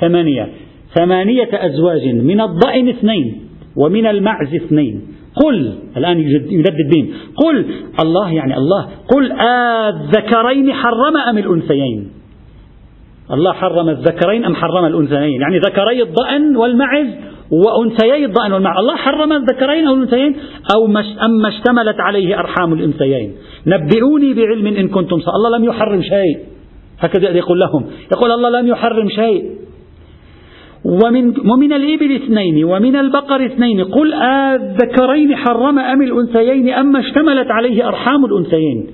ثمانية. 0.00 0.48
ثمانية 0.94 1.48
أزواج 1.52 2.08
من 2.08 2.40
الضأن 2.40 2.88
اثنين. 2.88 3.47
ومن 3.78 4.06
المعز 4.06 4.54
اثنين. 4.54 5.02
قل 5.44 5.72
الآن 5.96 6.18
يجدد 6.18 6.76
بهم 6.90 7.08
قل 7.36 7.64
الله 8.00 8.32
يعني 8.32 8.56
الله. 8.56 8.88
قل 9.14 9.32
الذكرين 9.32 10.72
حرم 10.72 11.16
أم 11.16 11.38
الأنثيين؟ 11.38 12.10
الله 13.32 13.52
حرم 13.52 13.88
الذكرين 13.88 14.44
أم 14.44 14.54
حرم 14.54 14.84
الأنثيين؟ 14.84 15.40
يعني 15.40 15.58
ذكري 15.58 16.02
الضأن 16.02 16.56
والمعز 16.56 17.06
وأنثيي 17.50 18.24
الضأن 18.24 18.52
والمعز. 18.52 18.78
الله 18.78 18.96
حرم 18.96 19.32
الذكرين 19.32 19.86
أو 19.86 19.94
الأنثيين؟ 19.94 20.36
أو 20.76 20.86
مش 20.86 21.04
أم 21.24 21.30
ما 21.30 21.48
اشتملت 21.48 22.00
عليه 22.00 22.38
أرحام 22.38 22.72
الأنثيين. 22.72 23.32
نبئوني 23.66 24.34
بعلم 24.34 24.66
إن 24.66 24.88
كنتم 24.88 25.20
صح 25.20 25.32
الله 25.34 25.58
لم 25.58 25.64
يحرم 25.64 26.02
شيء. 26.02 26.38
هكذا 26.98 27.30
يقول 27.30 27.60
لهم. 27.60 27.84
يقول 28.12 28.30
الله 28.30 28.60
لم 28.60 28.66
يحرم 28.66 29.08
شيء. 29.08 29.50
ومن, 30.84 31.48
ومن 31.50 31.72
الإبل 31.72 32.14
اثنين 32.14 32.64
ومن 32.64 32.96
البقر 32.96 33.46
اثنين. 33.46 33.84
قل 33.84 34.14
الذكرين 34.14 35.36
حرم 35.36 35.78
أم 35.78 36.02
الأنثيين 36.02 36.68
أما 36.68 37.00
اشتملت 37.00 37.50
عليه 37.50 37.88
أرحام 37.88 38.24
الأنثيين؟ 38.24 38.86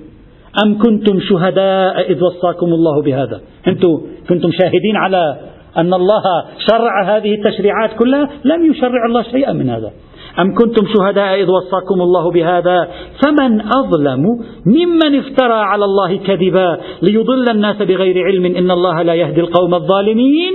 أم 0.65 0.77
كنتم 0.77 1.19
شهداء 1.19 2.11
إذ 2.11 2.23
وصاكم 2.23 2.65
الله 2.65 3.01
بهذا؟ 3.01 3.41
أنتم 3.67 4.01
كنتم 4.29 4.49
شاهدين 4.51 4.95
على 4.95 5.37
أن 5.77 5.93
الله 5.93 6.23
شرع 6.71 7.17
هذه 7.17 7.33
التشريعات 7.33 7.89
كلها؟ 7.99 8.29
لم 8.45 8.71
يشرع 8.71 9.05
الله 9.05 9.23
شيئا 9.23 9.53
من 9.53 9.69
هذا. 9.69 9.91
أم 10.39 10.53
كنتم 10.55 10.83
شهداء 10.97 11.41
إذ 11.41 11.49
وصاكم 11.49 12.01
الله 12.01 12.31
بهذا؟ 12.31 12.87
فمن 13.23 13.61
أظلم 13.61 14.23
ممن 14.65 15.19
افترى 15.19 15.53
على 15.53 15.85
الله 15.85 16.15
كذبا 16.17 16.79
ليضل 17.01 17.49
الناس 17.49 17.81
بغير 17.81 18.25
علم 18.25 18.45
إن 18.45 18.71
الله 18.71 19.01
لا 19.01 19.13
يهدي 19.13 19.41
القوم 19.41 19.73
الظالمين؟ 19.73 20.53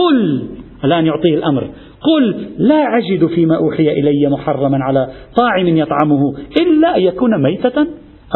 قل 0.00 0.42
الآن 0.84 1.06
يعطيه 1.06 1.34
الأمر. 1.34 1.70
قل 2.00 2.46
لا 2.58 2.98
أجد 2.98 3.26
فيما 3.26 3.56
أوحي 3.56 3.88
إلي 3.88 4.28
محرما 4.28 4.78
على 4.84 5.08
طاعم 5.36 5.66
يطعمه 5.66 6.34
إلا 6.60 6.96
أن 6.96 7.02
يكون 7.02 7.42
ميتة 7.42 7.86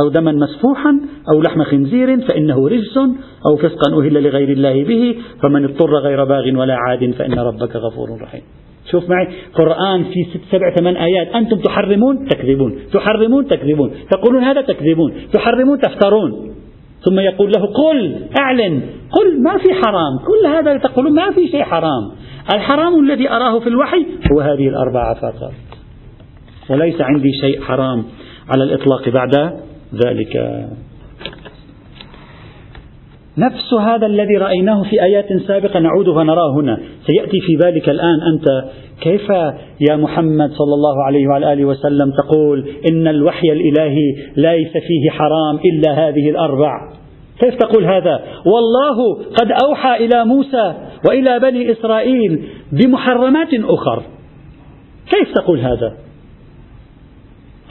أو 0.02 0.08
دما 0.08 0.32
مسفوحا 0.32 1.00
أو 1.32 1.42
لحم 1.42 1.62
خنزير 1.62 2.20
فإنه 2.20 2.68
رجس 2.68 2.98
أو 3.46 3.56
فسقا 3.56 3.98
أهل 3.98 4.22
لغير 4.22 4.48
الله 4.48 4.84
به 4.84 5.14
فمن 5.42 5.64
اضطر 5.64 5.96
غير 5.96 6.24
باغ 6.24 6.58
ولا 6.60 6.76
عاد 6.76 7.10
فإن 7.10 7.38
ربك 7.38 7.76
غفور 7.76 8.08
رحيم. 8.22 8.42
شوف 8.90 9.10
معي 9.10 9.28
قرآن 9.54 10.04
في 10.04 10.24
ست 10.24 10.40
سبع 10.52 10.74
ثمان 10.74 10.96
آيات 10.96 11.28
أنتم 11.28 11.56
تحرمون 11.56 12.28
تكذبون 12.28 12.78
تحرمون 12.92 13.46
تكذبون 13.46 13.90
تقولون 14.10 14.44
هذا 14.44 14.60
تكذبون 14.60 15.12
تحرمون 15.32 15.78
تفترون. 15.78 16.54
ثم 17.04 17.18
يقول 17.18 17.52
له 17.56 17.66
قل 17.66 18.16
أعلن 18.40 18.80
قل 19.12 19.42
ما 19.42 19.58
في 19.58 19.74
حرام 19.74 20.18
كل 20.26 20.46
هذا 20.46 20.78
تقولون 20.78 21.14
ما 21.14 21.30
في 21.30 21.48
شيء 21.48 21.62
حرام. 21.62 22.10
الحرام 22.50 23.00
الذي 23.04 23.30
أراه 23.30 23.60
في 23.60 23.66
الوحي 23.66 24.06
هو 24.32 24.40
هذه 24.40 24.68
الأربعة 24.68 25.14
فقط. 25.14 25.52
وليس 26.70 27.00
عندي 27.00 27.32
شيء 27.40 27.60
حرام 27.60 28.04
على 28.48 28.64
الإطلاق 28.64 29.08
بعد 29.08 29.34
ذلك. 30.06 30.64
نفس 33.38 33.74
هذا 33.74 34.06
الذي 34.06 34.36
رأيناه 34.36 34.82
في 34.82 35.02
آيات 35.02 35.32
سابقة 35.32 35.80
نعود 35.80 36.10
فنراه 36.14 36.54
هنا. 36.54 36.78
سيأتي 37.06 37.40
في 37.46 37.56
بالك 37.56 37.88
الآن 37.88 38.18
أنت. 38.32 38.64
كيف 39.00 39.30
يا 39.90 39.96
محمد 39.96 40.50
صلى 40.50 40.74
الله 40.74 41.04
عليه 41.04 41.28
وعلى 41.28 41.52
آله 41.52 41.64
وسلم 41.64 42.10
تقول 42.10 42.68
إن 42.90 43.08
الوحي 43.08 43.52
الإلهي 43.52 44.14
ليس 44.36 44.72
فيه 44.72 45.10
حرام 45.10 45.58
إلا 45.64 46.08
هذه 46.08 46.30
الأربع؟ 46.30 46.97
كيف 47.40 47.54
تقول 47.54 47.84
هذا؟ 47.84 48.20
والله 48.46 49.14
قد 49.14 49.52
أوحى 49.64 50.04
إلى 50.04 50.24
موسى 50.24 50.74
وإلى 51.08 51.38
بني 51.38 51.72
إسرائيل 51.72 52.48
بمحرمات 52.72 53.48
أخر. 53.54 54.02
كيف 55.10 55.32
تقول 55.34 55.60
هذا؟ 55.60 55.92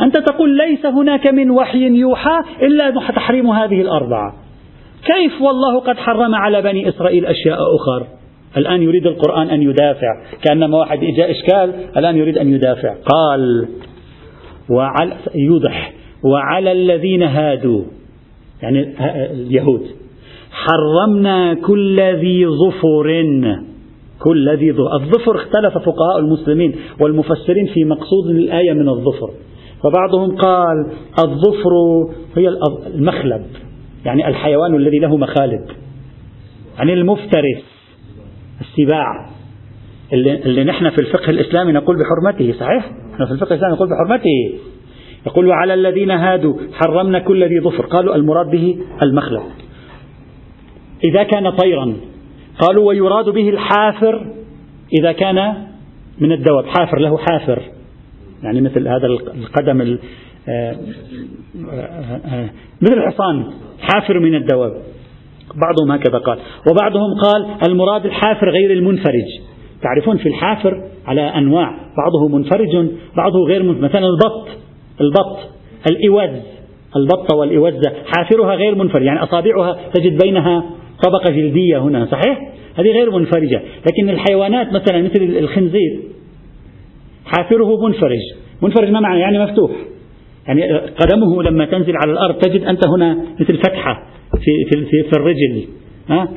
أنت 0.01 0.17
تقول 0.17 0.57
ليس 0.57 0.85
هناك 0.85 1.27
من 1.27 1.51
وحي 1.51 1.79
يوحى 1.79 2.39
إلا 2.61 2.89
تحريم 3.15 3.47
هذه 3.49 3.81
الأربعة. 3.81 4.33
كيف 5.05 5.41
والله 5.41 5.79
قد 5.79 5.97
حرم 5.97 6.35
على 6.35 6.61
بني 6.61 6.89
إسرائيل 6.89 7.25
أشياء 7.25 7.57
أخر؟ 7.75 8.07
الآن 8.57 8.81
يريد 8.83 9.07
القرآن 9.07 9.49
أن 9.49 9.61
يدافع. 9.61 10.21
كأنما 10.43 10.77
واحد 10.77 10.99
إجاء 11.03 11.31
إشكال 11.31 11.73
الآن 11.97 12.17
يريد 12.17 12.37
أن 12.37 12.53
يدافع. 12.53 12.89
قال 12.89 13.67
وعلى 14.69 15.15
يوضح 15.35 15.93
وعلى 16.23 16.71
الذين 16.71 17.23
هادوا. 17.23 17.96
يعني 18.61 18.93
اليهود. 19.31 19.81
حرمنا 20.51 21.53
كل 21.53 22.01
ذي 22.01 22.45
ظفر. 22.47 23.25
كل 24.19 24.57
ذي 24.57 24.71
ظفر 24.71 24.93
الظفر 24.93 25.35
اختلف 25.35 25.77
فقهاء 25.77 26.19
المسلمين 26.19 26.75
والمفسرين 27.01 27.67
في 27.73 27.85
مقصود 27.85 28.29
الآية 28.29 28.73
من 28.73 28.89
الظفر. 28.89 29.31
فبعضهم 29.83 30.35
قال 30.35 30.87
الظفر 31.23 31.71
هي 32.35 32.49
المخلب 32.95 33.45
يعني 34.05 34.27
الحيوان 34.27 34.75
الذي 34.75 34.99
له 34.99 35.17
مخالب. 35.17 35.65
يعني 36.77 36.93
المفترس 36.93 37.63
السباع 38.61 39.29
اللي, 40.13 40.43
اللي 40.43 40.63
نحن 40.63 40.89
في 40.89 40.97
الفقه 40.99 41.29
الإسلامي 41.29 41.71
نقول 41.71 41.95
بحرمته 41.97 42.53
صحيح؟ 42.59 42.91
نحن 43.13 43.25
في 43.25 43.31
الفقه 43.31 43.49
الإسلامي 43.49 43.73
نقول 43.73 43.89
بحرمته. 43.89 44.59
يقول 45.27 45.47
وعلى 45.47 45.73
الذين 45.73 46.11
هادوا 46.11 46.53
حرمنا 46.73 47.19
كل 47.19 47.43
ذي 47.43 47.59
ظفر. 47.59 47.85
قالوا 47.85 48.15
المراد 48.15 48.51
به 48.51 48.77
المخلب 49.01 49.41
إذا 51.03 51.23
كان 51.23 51.49
طيرا 51.49 51.93
قالوا 52.59 52.87
ويراد 52.87 53.29
به 53.29 53.49
الحافر 53.49 54.27
إذا 54.99 55.11
كان 55.11 55.53
من 56.19 56.31
الدواب. 56.31 56.65
حافر 56.65 56.99
له 56.99 57.17
حافر. 57.17 57.61
يعني 58.43 58.61
مثل 58.61 58.87
هذا 58.87 59.07
القدم 59.07 59.97
آه، 60.49 60.75
آه، 61.71 62.19
آه، 62.25 62.49
مثل 62.81 62.93
الحصان 62.93 63.45
حافر 63.79 64.19
من 64.19 64.35
الدواب. 64.35 64.73
بعضهم 65.55 65.91
هكذا 65.91 66.17
قال. 66.17 66.39
وبعضهم 66.71 67.19
قال 67.23 67.69
المراد 67.69 68.05
الحافر 68.05 68.49
غير 68.49 68.71
المنفرج. 68.71 69.41
تعرفون 69.81 70.17
في 70.17 70.29
الحافر 70.29 70.83
على 71.05 71.21
أنواع 71.21 71.71
بعضه 71.97 72.37
منفرج 72.37 72.89
بعضه 73.17 73.39
غير 73.47 73.63
منفرج. 73.63 73.83
مثلا 73.83 74.07
البط. 74.07 74.66
البط 75.01 75.37
الإوز. 75.91 76.43
البطة 76.95 77.35
والإوزة 77.35 77.93
حافرها 78.05 78.55
غير 78.55 78.75
منفرج 78.75 79.03
يعني 79.03 79.23
أصابعها 79.23 79.77
تجد 79.93 80.23
بينها 80.23 80.63
طبقة 81.03 81.33
جلدية 81.33 81.77
هنا 81.77 82.05
صحيح؟ 82.05 82.53
هذه 82.75 82.91
غير 82.91 83.11
منفرجة. 83.11 83.61
لكن 83.91 84.09
الحيوانات 84.09 84.67
مثلا 84.73 85.01
مثل 85.01 85.21
الخنزير 85.21 85.99
حافره 87.25 87.87
منفرج. 87.87 88.19
منفرج 88.61 88.89
ما 88.89 88.99
معنى؟ 88.99 89.19
يعني 89.19 89.39
مفتوح. 89.39 89.71
يعني 90.47 90.77
قدمه 90.77 91.43
لما 91.43 91.65
تنزل 91.65 91.93
على 92.03 92.11
الأرض 92.11 92.35
تجد 92.35 92.63
أنت 92.63 92.87
هنا 92.87 93.23
مثل 93.39 93.57
فتحة 93.57 94.03
في, 94.31 94.65
في, 94.71 94.85
في, 94.85 95.03
في 95.09 95.17
الرجل. 95.17 95.67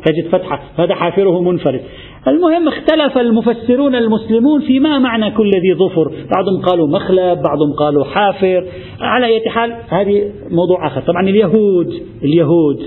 تجد 0.04 0.28
فتحة. 0.32 0.62
هذا 0.76 0.94
حافره 0.94 1.40
منفرد. 1.40 1.80
المهم 2.28 2.68
اختلف 2.68 3.18
المفسرون 3.18 3.94
المسلمون 3.94 4.60
في 4.60 4.80
ما 4.80 4.98
معنى 4.98 5.30
كل 5.30 5.50
ذي 5.50 5.74
ظفر. 5.74 6.12
بعضهم 6.34 6.62
قالوا 6.62 6.88
مخلب 6.88 7.42
بعضهم 7.42 7.72
قالوا 7.78 8.04
حافر. 8.04 8.64
على 9.00 9.26
أي 9.26 9.50
حال 9.50 9.76
هذه 9.88 10.32
موضوع 10.50 10.86
آخر. 10.86 11.00
طبعا 11.00 11.22
اليهود 11.22 11.92
اليهود 12.24 12.82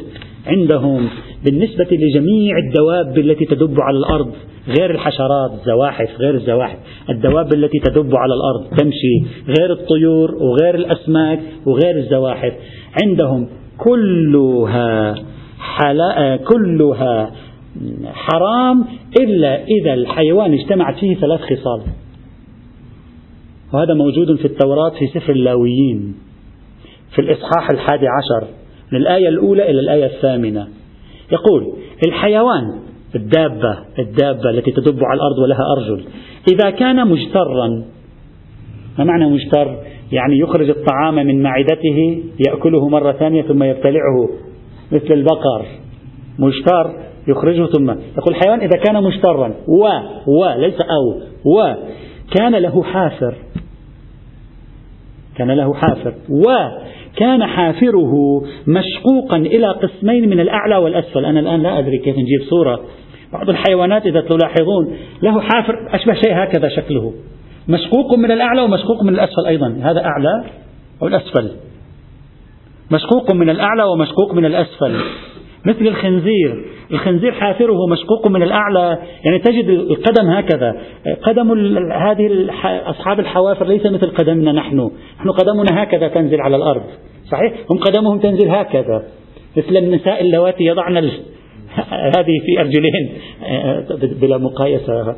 عندهم 0.48 1.10
بالنسبة 1.46 1.88
لجميع 1.92 2.58
الدواب 2.68 3.18
التي 3.18 3.46
تدب 3.46 3.80
على 3.80 3.98
الأرض 3.98 4.32
غير 4.80 4.92
الحشرات 4.92 5.52
الزواحف 5.52 6.10
غير 6.20 6.34
الزواحف. 6.34 6.78
الدواب 7.10 7.54
التي 7.54 7.80
تدب 7.80 8.16
على 8.16 8.34
الأرض 8.34 8.78
تمشي 8.78 9.44
غير 9.60 9.72
الطيور 9.72 10.36
وغير 10.36 10.76
الأسماك 10.76 11.40
وغير 11.66 11.98
الزواحف. 11.98 12.54
عندهم 13.04 13.48
كلها 13.78 15.16
كلها 16.38 17.32
حرام 18.06 18.86
إلا 19.20 19.64
إذا 19.64 19.94
الحيوان 19.94 20.54
اجتمعت 20.54 20.96
فيه 21.00 21.16
ثلاث 21.16 21.40
خصال. 21.42 21.82
وهذا 23.74 23.94
موجود 23.94 24.38
في 24.38 24.46
التوراة 24.46 24.90
في 24.90 25.08
سفر 25.08 25.34
اللاويين 25.34 26.16
في 27.16 27.22
الإصحاح 27.22 27.70
الحادي 27.72 28.08
عشر 28.08 28.48
من 28.92 29.00
الآية 29.00 29.30
الأولى 29.30 29.70
إلى 29.72 29.80
الآية 29.80 30.06
الثامنة. 30.06 30.68
يقول 31.32 31.74
الحيوان 32.08 32.80
الدابة 33.16 33.78
الدابة 34.00 34.50
التي 34.50 34.72
تدب 34.72 35.00
على 35.04 35.18
الأرض 35.18 35.38
ولها 35.38 35.62
أرجل 35.78 36.04
إذا 36.54 36.70
كان 36.70 37.08
مجترا 37.08 37.68
ما 38.98 39.04
معنى 39.04 39.26
مجتر؟ 39.30 39.78
يعني 40.12 40.40
يخرج 40.40 40.70
الطعام 40.70 41.16
من 41.16 41.44
معدته 41.44 42.24
يأكله 42.48 42.90
مرة 42.90 43.12
ثانية 43.12 43.42
ثم 43.42 43.64
يبتلعه. 43.64 44.30
مثل 44.94 45.14
البقر 45.14 45.66
مجتر 46.40 46.94
يخرجه 47.28 47.66
ثم. 47.66 47.90
يقول 47.90 48.36
الحيوان 48.36 48.60
إذا 48.60 48.80
كان 48.86 49.04
مجترا 49.04 49.54
و 49.68 49.86
و 50.28 50.54
ليس 50.58 50.78
أو 50.82 51.22
و 51.46 51.74
كان 52.38 52.56
له 52.56 52.84
حافر. 52.84 53.36
كان 55.36 55.52
له 55.52 55.74
حافر. 55.74 56.14
وكان 56.30 57.46
حافره 57.46 58.42
مشقوقا 58.68 59.38
إلى 59.38 59.68
قسمين 59.68 60.30
من 60.30 60.40
الأعلى 60.40 60.78
والأسفل. 60.78 61.26
أنا 61.26 61.40
الآن 61.40 61.64
لا 61.64 61.80
أدري 61.80 61.98
كيف 61.98 62.16
نجيب 62.18 62.42
صورة. 62.50 62.80
بعض 63.34 63.50
الحيوانات 63.50 64.06
إذا 64.06 64.22
تلاحظون 64.22 64.98
له 65.24 65.42
حافر 65.42 65.96
أشبه 65.96 66.14
شيء 66.14 66.44
هكذا 66.44 66.70
شكله. 66.70 67.14
مشقوق 67.68 68.14
من 68.14 68.32
الأعلى 68.32 68.62
ومشقوق 68.62 69.04
من 69.04 69.14
الأسفل 69.14 69.46
أيضا. 69.48 69.68
هذا 69.68 70.06
أعلى 70.06 70.44
أو 71.02 71.08
الأسفل؟ 71.08 71.52
مشقوق 72.94 73.32
من 73.32 73.50
الأعلى 73.50 73.84
ومشقوق 73.84 74.34
من 74.34 74.46
الأسفل. 74.46 74.96
مثل 75.66 75.88
الخنزير. 75.88 76.66
الخنزير 76.92 77.32
حافره 77.32 77.88
مشقوق 77.92 78.28
من 78.28 78.44
الأعلى. 78.44 78.98
يعني 79.26 79.40
تجد 79.40 79.70
القدم 79.70 80.30
هكذا. 80.30 80.76
قدم 81.24 81.78
هذه 81.92 82.50
أصحاب 82.64 83.20
الحوافر 83.20 83.68
ليس 83.68 83.86
مثل 83.86 84.12
قدمنا 84.12 84.52
نحن. 84.52 84.92
نحن 85.20 85.30
قدمنا 85.30 85.84
هكذا 85.84 86.08
تنزل 86.08 86.42
على 86.42 86.56
الأرض. 86.56 86.84
صحيح؟ 87.32 87.54
هم 87.72 87.78
قدمهم 87.78 88.20
تنزل 88.20 88.50
هكذا. 88.50 89.04
مثل 89.58 89.78
النساء 89.78 90.22
اللواتي 90.22 90.64
يضعن 90.64 90.98
هذه 92.18 92.40
في 92.46 92.60
أرجلين 92.60 93.10
بلا 94.22 94.38
مقايسة. 94.38 95.16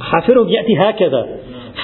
حافرهم 0.00 0.48
يأتي 0.48 0.76
هكذا. 0.76 1.26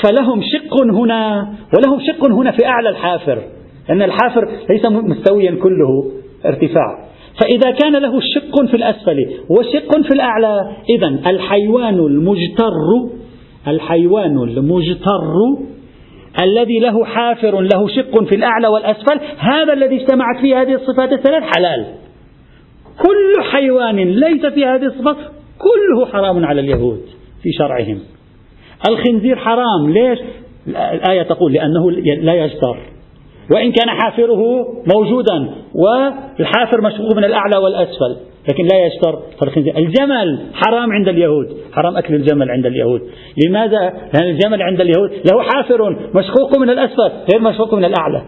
فلهم 0.02 0.42
شق 0.42 0.82
هنا 0.82 1.52
ولهم 1.78 2.00
شق 2.00 2.24
هنا 2.24 2.50
في 2.50 2.66
أعلى 2.66 2.88
الحافر. 2.88 3.42
لأن 3.88 4.02
الحافر 4.02 4.48
ليس 4.70 4.84
مستويا 4.86 5.50
كله 5.62 6.12
ارتفاع. 6.46 7.10
فإذا 7.40 7.70
كان 7.70 7.92
له 7.92 8.20
شق 8.20 8.66
في 8.66 8.76
الأسفل 8.76 9.26
وشق 9.48 10.02
في 10.02 10.14
الأعلى 10.14 10.76
إذا 10.90 11.30
الحيوان 11.30 11.94
المجتر 11.94 13.10
الحيوان 13.68 14.38
المجتر 14.42 15.34
الذي 16.42 16.78
له 16.78 17.04
حافر 17.04 17.60
له 17.60 17.88
شق 17.88 18.24
في 18.24 18.34
الأعلى 18.34 18.68
والأسفل 18.68 19.20
هذا 19.38 19.72
الذي 19.72 19.96
اجتمعت 19.96 20.40
فيه 20.40 20.62
هذه 20.62 20.74
الصفات 20.74 21.12
الثلاث 21.12 21.42
حلال. 21.56 21.86
كل 22.98 23.42
حيوان 23.52 23.96
ليس 23.96 24.46
في 24.46 24.66
هذه 24.66 24.84
الصفات 24.84 25.16
كله 25.58 26.06
حرام 26.12 26.44
على 26.44 26.60
اليهود 26.60 27.00
في 27.42 27.52
شرعهم. 27.58 27.98
الخنزير 28.88 29.36
حرام 29.36 29.90
ليش؟ 29.90 30.18
الآية 30.66 31.22
تقول 31.22 31.52
لأنه 31.52 31.90
لا 32.22 32.34
يجتر. 32.34 32.78
وإن 33.52 33.72
كان 33.72 33.90
حافره 33.90 34.66
موجودا 34.94 35.50
والحافر 35.74 36.80
مشقوق 36.80 37.16
من 37.16 37.24
الأعلى 37.24 37.56
والأسفل 37.56 38.16
لكن 38.50 38.64
لا 38.64 38.86
يشتر. 38.86 39.18
الجمل 39.76 40.38
حرام 40.54 40.92
عند 40.92 41.08
اليهود 41.08 41.56
حرام 41.72 41.96
أكل 41.96 42.14
الجمل 42.14 42.50
عند 42.50 42.66
اليهود. 42.66 43.00
لماذا؟ 43.46 43.92
لأن 44.14 44.30
الجمل 44.30 44.62
عند 44.62 44.80
اليهود 44.80 45.10
له 45.10 45.42
حافر 45.42 45.96
مشقوق 46.14 46.58
من 46.58 46.70
الأسفل 46.70 47.10
غير 47.32 47.42
مشقوق 47.42 47.74
من 47.74 47.84
الأعلى. 47.84 48.22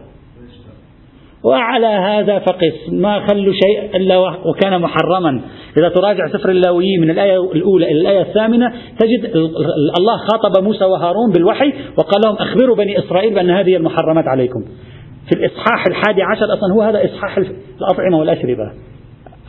وعلى 1.44 1.86
هذا 1.86 2.38
فقس 2.38 2.92
ما 2.92 3.26
خلوا 3.26 3.52
شيء 3.52 3.96
إلا 3.96 4.18
وكان 4.18 4.80
محرما. 4.80 5.40
إذا 5.78 5.88
تراجع 5.88 6.28
سفر 6.28 6.50
اللاويين 6.50 7.00
من 7.00 7.10
الآية 7.10 7.52
الأولى 7.52 7.90
إلى 7.90 8.00
الآية 8.00 8.20
الثامنة 8.20 8.72
تجد 9.00 9.36
الله 9.98 10.16
خاطب 10.32 10.64
موسى 10.64 10.84
وهارون 10.84 11.32
بالوحي 11.32 11.72
وقال 11.98 12.20
لهم 12.24 12.36
أخبروا 12.36 12.76
بني 12.76 12.98
إسرائيل 12.98 13.34
بأن 13.34 13.50
هذه 13.50 13.76
المحرمات 13.76 14.24
عليكم. 14.28 14.64
في 15.28 15.38
الإصحاح 15.38 15.84
الحادي 15.86 16.22
عشر 16.22 16.44
أصلا 16.44 16.72
هو 16.72 16.82
هذا 16.82 17.04
إصحاح 17.04 17.38
الأطعمة 17.80 18.18
والأشربة. 18.18 18.72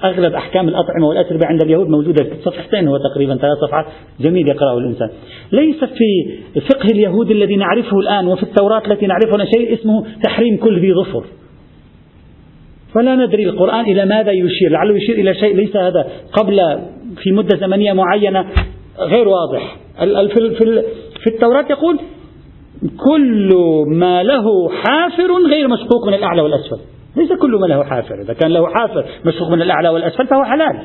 أغلب 0.04 0.34
أحكام 0.34 0.68
الأطعمة 0.68 1.08
والأشربة 1.08 1.46
عند 1.46 1.64
اليهود 1.64 1.90
موجودة 1.90 2.24
في 2.24 2.42
صفحتين 2.44 2.88
هو 2.88 2.98
تقريبا 2.98 3.36
ثلاث 3.36 3.58
صفحات. 3.68 3.86
جميل 4.20 4.48
يقرأه 4.48 4.78
الإنسان. 4.78 5.10
ليس 5.52 5.84
في 5.84 6.40
فقه 6.60 6.86
اليهود 6.86 7.32
الذي 7.32 7.56
نعرفه 7.56 8.00
الآن 8.00 8.28
وفي 8.28 8.44
التوراة 8.44 8.82
التي 8.88 9.08
نعرفها 9.08 9.46
شيء 9.46 9.74
اسمه 9.74 10.06
تحريم 10.24 10.58
كل 10.58 10.80
ذي 10.80 10.94
ظفر. 10.94 11.24
فلا 12.94 13.16
ندري 13.16 13.44
القرآن 13.44 13.86
إلى 13.86 14.06
ماذا 14.06 14.32
يشير 14.32 14.72
لعله 14.72 14.96
يشير 14.98 15.16
إلى 15.16 15.34
شيء 15.34 15.56
ليس 15.56 15.76
هذا. 15.76 16.08
قبل 16.34 16.80
في 17.24 17.32
مدة 17.32 17.58
زمنية 17.58 17.94
معينة 17.94 18.46
غير 19.00 19.28
واضح. 19.28 19.78
في 21.24 21.28
التوراة 21.28 21.66
يقول 21.70 22.00
كل 22.82 23.50
ما 23.88 24.24
له 24.24 24.70
حافر 24.70 25.46
غير 25.50 25.68
مشقوق 25.68 26.08
من 26.08 26.14
الأعلى 26.14 26.42
والأسفل. 26.42 26.78
ليس 27.18 27.34
كل 27.34 27.52
ما 27.52 27.66
له 27.68 27.84
حافر. 27.84 28.22
إذا 28.22 28.34
كان 28.34 28.52
له 28.52 28.68
حافر 28.68 29.06
مشقوق 29.26 29.50
من 29.50 29.62
الأعلى 29.62 29.90
والأسفل 29.90 30.28
فهو 30.28 30.44
حلال. 30.44 30.80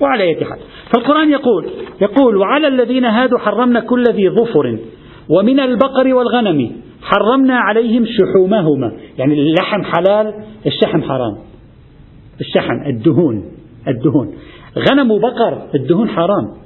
وعلى 0.00 0.22
أي 0.24 0.44
حال. 0.44 0.58
فالقرآن 0.94 1.30
يقول 1.30 1.70
يقول 2.00 2.36
وعلى 2.36 2.68
الذين 2.68 3.04
هادوا 3.04 3.38
حرمنا 3.38 3.80
كل 3.80 4.04
ذي 4.08 4.30
ظفر 4.30 4.78
ومن 5.28 5.60
البقر 5.60 6.14
والغنم 6.14 6.72
حرمنا 7.02 7.58
عليهم 7.58 8.04
شحومهما. 8.06 8.92
يعني 9.18 9.34
اللحم 9.34 9.82
حلال 9.82 10.34
الشحم 10.66 11.02
حرام. 11.02 11.38
الشحم 12.40 12.86
الدهون 12.86 13.44
الدهون. 13.88 14.34
غنم 14.78 15.10
وبقر 15.10 15.62
الدهون 15.74 16.08
حرام. 16.08 16.63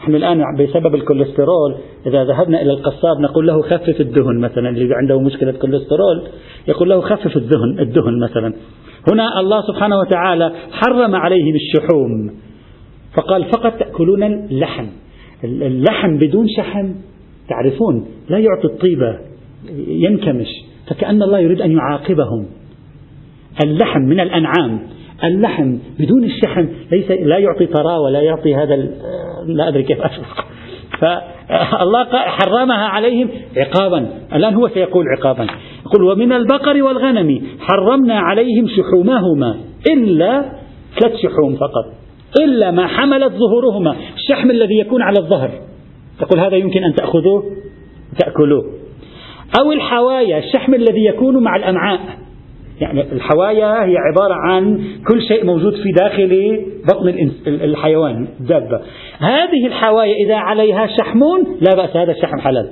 نحن 0.00 0.14
الآن 0.14 0.42
بسبب 0.58 0.94
الكوليسترول 0.94 1.74
إذا 2.06 2.24
ذهبنا 2.24 2.62
إلى 2.62 2.70
القصاب 2.70 3.20
نقول 3.20 3.46
له 3.46 3.62
خفف 3.62 4.00
الدهن 4.00 4.38
مثلا 4.38 4.68
اللي 4.68 4.94
عنده 4.94 5.20
مشكلة 5.20 5.52
كوليسترول 5.52 6.22
يقول 6.68 6.88
له 6.88 7.00
خفف 7.00 7.36
الدهن 7.36 7.78
الدهن 7.78 8.20
مثلا. 8.20 8.54
هنا 9.12 9.40
الله 9.40 9.66
سبحانه 9.66 9.98
وتعالى 9.98 10.52
حرم 10.72 11.14
عليهم 11.14 11.54
الشحوم. 11.54 12.30
فقال 13.14 13.44
فقط 13.44 13.78
تأكلون 13.78 14.22
اللحم. 14.22 14.86
اللحم 15.44 16.16
بدون 16.18 16.46
شحم 16.56 16.92
تعرفون 17.48 18.06
لا 18.28 18.38
يعطي 18.38 18.64
الطيبة 18.64 19.18
ينكمش. 19.88 20.48
فكأن 20.88 21.22
الله 21.22 21.38
يريد 21.38 21.60
أن 21.60 21.70
يعاقبهم. 21.70 22.46
اللحم 23.64 24.00
من 24.00 24.20
الأنعام. 24.20 24.80
اللحم 25.24 25.78
بدون 25.98 26.24
الشحم 26.24 26.66
ليس 26.92 27.10
لا 27.10 27.38
يعطي 27.38 27.66
طراوة 27.66 28.10
لا 28.10 28.20
يعطي 28.20 28.54
هذا 28.54 28.76
لا 29.46 29.68
أدري 29.68 29.82
كيف 29.82 30.00
أشرح. 30.00 30.46
فالله 31.00 32.04
حرمها 32.12 32.86
عليهم 32.86 33.28
عقابا. 33.56 34.06
الآن 34.34 34.54
هو 34.54 34.68
سيقول 34.68 35.04
عقابا. 35.18 35.46
يقول 35.86 36.02
ومن 36.02 36.32
البقر 36.32 36.82
والغنم 36.82 37.42
حرمنا 37.60 38.20
عليهم 38.20 38.66
شحومهما 38.68 39.56
إلا 39.92 40.52
ثلاث 41.00 41.16
شحوم 41.16 41.56
فقط. 41.56 41.84
إلا 42.40 42.70
ما 42.70 42.86
حملت 42.86 43.32
ظهورهما 43.32 43.96
الشحم 44.14 44.50
الذي 44.50 44.78
يكون 44.78 45.02
على 45.02 45.18
الظهر. 45.18 45.50
تقول 46.20 46.40
هذا 46.40 46.56
يمكن 46.56 46.84
أن 46.84 46.94
تأخذوه؟ 46.94 47.44
تأكلوه. 48.18 48.64
أو 49.60 49.72
الحوايا 49.72 50.38
الشحم 50.38 50.74
الذي 50.74 51.04
يكون 51.04 51.42
مع 51.42 51.56
الأمعاء. 51.56 52.00
يعني 52.80 53.12
الحوايا 53.12 53.84
هي 53.84 53.96
عبارة 53.96 54.34
عن 54.34 54.84
كل 55.08 55.22
شيء 55.22 55.44
موجود 55.44 55.72
في 55.72 55.92
داخل 55.92 56.60
بطن 56.88 57.08
الحيوان 57.46 58.28
الدابة. 58.40 58.80
هذه 59.18 59.66
الحوايا 59.66 60.14
إذا 60.14 60.36
عليها 60.36 60.86
شحمون 60.86 61.40
لا 61.60 61.76
بأس 61.76 61.96
هذا 61.96 62.12
الشحم 62.12 62.38
حلال. 62.38 62.70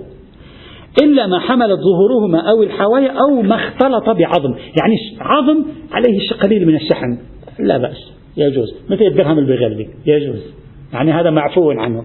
إلا 1.03 1.27
ما 1.27 1.39
حملت 1.39 1.79
ظهورهما 1.81 2.51
أو 2.51 2.63
الحوايا 2.63 3.11
أو 3.11 3.43
ما 3.43 3.55
اختلط 3.55 4.05
بعظم. 4.05 4.55
يعني 4.55 4.97
عظم 5.21 5.65
عليه 5.93 6.31
قليل 6.43 6.67
من 6.67 6.75
الشحم. 6.75 7.17
لا 7.59 7.79
بأس. 7.79 8.13
يجوز. 8.37 8.75
مثل 8.91 9.03
الدرهم 9.03 9.39
اللي 9.39 9.57
بيغلي 9.57 9.89
يجوز. 10.07 10.55
يعني 10.93 11.13
هذا 11.13 11.31
معفو 11.31 11.71
عنه. 11.71 12.05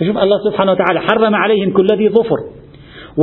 فشوف 0.00 0.18
الله 0.18 0.38
سبحانه 0.50 0.72
وتعالى 0.72 1.00
حرم 1.00 1.34
عليهم 1.34 1.70
كل 1.70 1.86
ذي 1.92 2.08
ظفر. 2.08 2.57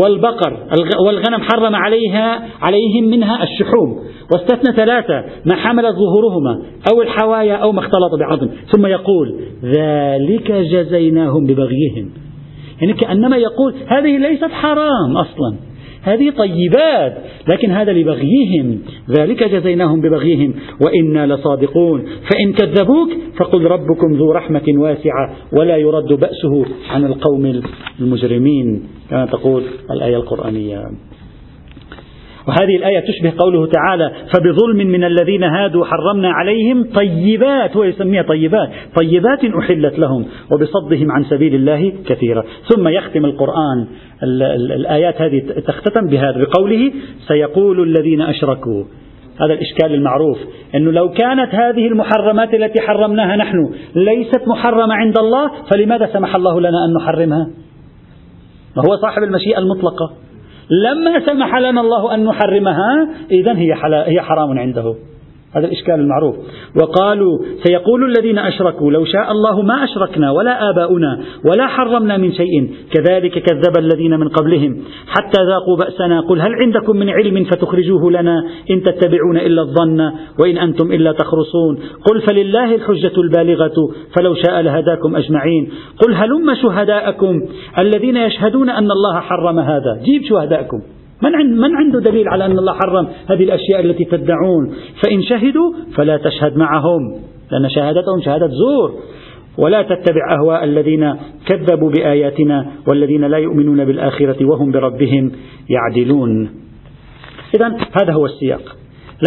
والبقر 0.03 0.57
والغنم 1.05 1.41
حرم 1.41 1.75
عليها 1.75 2.43
عليهم 2.61 3.03
منها 3.03 3.43
الشحوم. 3.43 3.99
واستثنى 4.33 4.75
ثلاثة 4.75 5.23
ما 5.45 5.55
حملت 5.55 5.95
ظهورهما 5.95 6.61
أو 6.91 7.01
الحوايا 7.01 7.55
أو 7.55 7.71
ما 7.71 7.79
اختلط 7.79 8.11
بعظم. 8.19 8.49
ثم 8.75 8.85
يقول 8.85 9.35
ذلك 9.63 10.51
جزيناهم 10.51 11.45
ببغيهم. 11.45 12.09
يعني 12.81 12.93
كأنما 12.93 13.37
يقول 13.37 13.73
هذه 13.87 14.17
ليست 14.17 14.51
حرام 14.51 15.17
أصلا. 15.17 15.55
هذه 16.05 16.29
طيبات 16.29 17.17
لكن 17.47 17.71
هذا 17.71 17.91
لبغيهم. 17.91 18.79
ذلك 19.19 19.43
جزيناهم 19.43 20.01
ببغيهم. 20.01 20.53
وإنا 20.81 21.33
لصادقون. 21.33 22.05
فإن 22.31 22.53
كذبوك 22.53 23.09
فقل 23.37 23.65
ربكم 23.65 24.13
ذو 24.13 24.31
رحمة 24.31 24.63
واسعة 24.67 25.35
ولا 25.53 25.77
يرد 25.77 26.13
بأسه 26.13 26.65
عن 26.89 27.05
القوم 27.05 27.61
المجرمين. 27.99 28.83
كما 29.09 29.25
تقول 29.25 29.63
الآية 29.91 30.15
القرآنية. 30.15 30.83
وهذه 32.47 32.75
الآية 32.75 32.99
تشبه 32.99 33.33
قوله 33.37 33.67
تعالى 33.67 34.11
فبظلم 34.33 34.77
من 34.77 35.03
الذين 35.03 35.43
هادوا 35.43 35.85
حرمنا 35.85 36.29
عليهم 36.29 36.83
طيبات 36.93 37.77
هو 37.77 37.83
يسميها 37.83 38.21
طيبات 38.23 38.69
طيبات 38.95 39.45
أحلت 39.45 39.99
لهم 39.99 40.25
وبصدهم 40.51 41.11
عن 41.11 41.23
سبيل 41.23 41.55
الله 41.55 41.93
كثيرا. 42.05 42.43
ثم 42.73 42.87
يختم 42.87 43.25
القرآن 43.25 43.87
الآيات 44.75 45.21
هذه 45.21 45.43
تختتم 45.67 46.07
بهذا 46.07 46.37
بقوله 46.37 46.91
سيقول 47.27 47.83
الذين 47.83 48.21
أشركوا. 48.21 48.83
هذا 49.41 49.53
الإشكال 49.53 49.93
المعروف 49.93 50.37
أنه 50.75 50.91
لو 50.91 51.09
كانت 51.09 51.55
هذه 51.55 51.87
المحرمات 51.87 52.53
التي 52.53 52.81
حرمناها 52.81 53.35
نحن 53.35 53.57
ليست 53.95 54.47
محرمة 54.47 54.93
عند 54.93 55.17
الله 55.17 55.51
فلماذا 55.71 56.09
سمح 56.13 56.35
الله 56.35 56.59
لنا 56.59 56.85
أن 56.85 56.93
نحرمها؟ 57.01 57.47
وهو 58.77 58.97
صاحب 59.01 59.23
المشيئة 59.23 59.59
المطلقة. 59.59 60.24
لما 60.69 61.25
سمح 61.25 61.55
لنا 61.55 61.81
الله 61.81 62.15
أن 62.15 62.23
نحرمها 62.23 63.07
إذا 63.31 63.57
هي, 63.57 63.73
هي 64.07 64.21
حرام 64.21 64.59
عنده. 64.59 64.95
هذا 65.57 65.65
الإشكال 65.67 65.93
المعروف. 65.93 66.35
وقالوا 66.81 67.39
سيقول 67.63 68.03
الذين 68.03 68.37
أشركوا 68.37 68.91
لو 68.91 69.05
شاء 69.05 69.31
الله 69.31 69.61
ما 69.61 69.83
أشركنا 69.83 70.31
ولا 70.31 70.69
آباؤنا 70.69 71.19
ولا 71.45 71.67
حرمنا 71.67 72.17
من 72.17 72.31
شيء. 72.31 72.69
كذلك 72.91 73.31
كذب 73.31 73.77
الذين 73.79 74.19
من 74.19 74.27
قبلهم. 74.27 74.81
حتى 75.07 75.43
ذاقوا 75.43 75.77
بأسنا. 75.77 76.21
قل 76.21 76.41
هل 76.41 76.53
عندكم 76.53 76.97
من 76.97 77.09
علم 77.09 77.43
فتخرجوه 77.43 78.11
لنا 78.11 78.43
إن 78.71 78.83
تتبعون 78.83 79.37
إلا 79.37 79.61
الظن 79.61 80.11
وإن 80.39 80.57
أنتم 80.57 80.91
إلا 80.91 81.11
تخرصون. 81.11 81.79
قل 82.11 82.21
فلله 82.21 82.75
الحجة 82.75 83.21
البالغة 83.21 83.75
فلو 84.17 84.33
شاء 84.33 84.61
لهداكم 84.61 85.15
أجمعين. 85.15 85.71
قل 86.05 86.13
هلم 86.13 86.55
شهداءكم 86.61 87.41
الذين 87.77 88.17
يشهدون 88.17 88.69
أن 88.69 88.91
الله 88.91 89.19
حرم 89.19 89.59
هذا. 89.59 90.01
جيب 90.03 90.23
شهداءكم. 90.23 90.81
من 91.25 91.57
من 91.57 91.75
عنده 91.75 91.99
دليل 91.99 92.27
على 92.29 92.45
أن 92.45 92.59
الله 92.59 92.73
حرم 92.73 93.07
هذه 93.29 93.43
الأشياء 93.43 93.79
التي 93.79 94.05
تدعون؟ 94.05 94.75
فإن 95.03 95.21
شهدوا 95.21 95.73
فلا 95.97 96.17
تشهد 96.17 96.57
معهم 96.57 97.19
لأن 97.51 97.69
شهادتهم 97.69 98.21
شهادة 98.25 98.47
زور. 98.47 98.93
ولا 99.57 99.81
تتبع 99.81 100.29
أهواء 100.39 100.63
الذين 100.63 101.15
كذبوا 101.45 101.89
بآياتنا 101.89 102.71
والذين 102.87 103.25
لا 103.25 103.37
يؤمنون 103.37 103.85
بالآخرة 103.85 104.45
وهم 104.45 104.71
بربهم 104.71 105.31
يعدلون. 105.69 106.49
إذا 107.55 107.67
هذا 108.01 108.13
هو 108.13 108.25
السياق. 108.25 108.75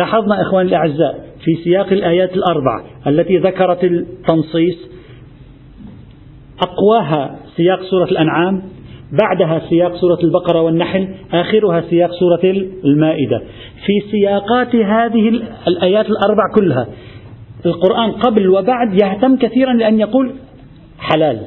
لاحظنا 0.01 0.43
إخواني 0.43 0.69
الأعزاء 0.69 1.29
في 1.45 1.65
سياق 1.65 1.93
الآيات 1.93 2.37
الأربع 2.37 2.85
التي 3.07 3.39
ذكرت 3.39 3.85
التنصيص 3.85 4.77
أقواها 6.63 7.39
سياق 7.57 7.83
سورة 7.83 8.05
الأنعام 8.05 8.63
بعدها 9.13 9.63
سياق 9.69 9.97
سورة 9.97 10.19
البقرة 10.25 10.63
والنحل 10.63 11.09
آخرها 11.33 11.81
سياق 11.81 12.11
سورة 12.11 12.41
المائدة. 12.85 13.39
في 13.87 14.11
سياقات 14.11 14.77
هذه 14.77 15.29
الآيات 15.69 16.07
الأربع 16.07 16.43
كلها 16.57 16.87
القرآن 17.67 18.13
قبل 18.13 18.49
وبعد 18.49 19.01
يهتم 19.03 19.37
كثيرا 19.37 19.73
لأن 19.73 20.01
يقول 20.01 20.33
حلال. 20.99 21.41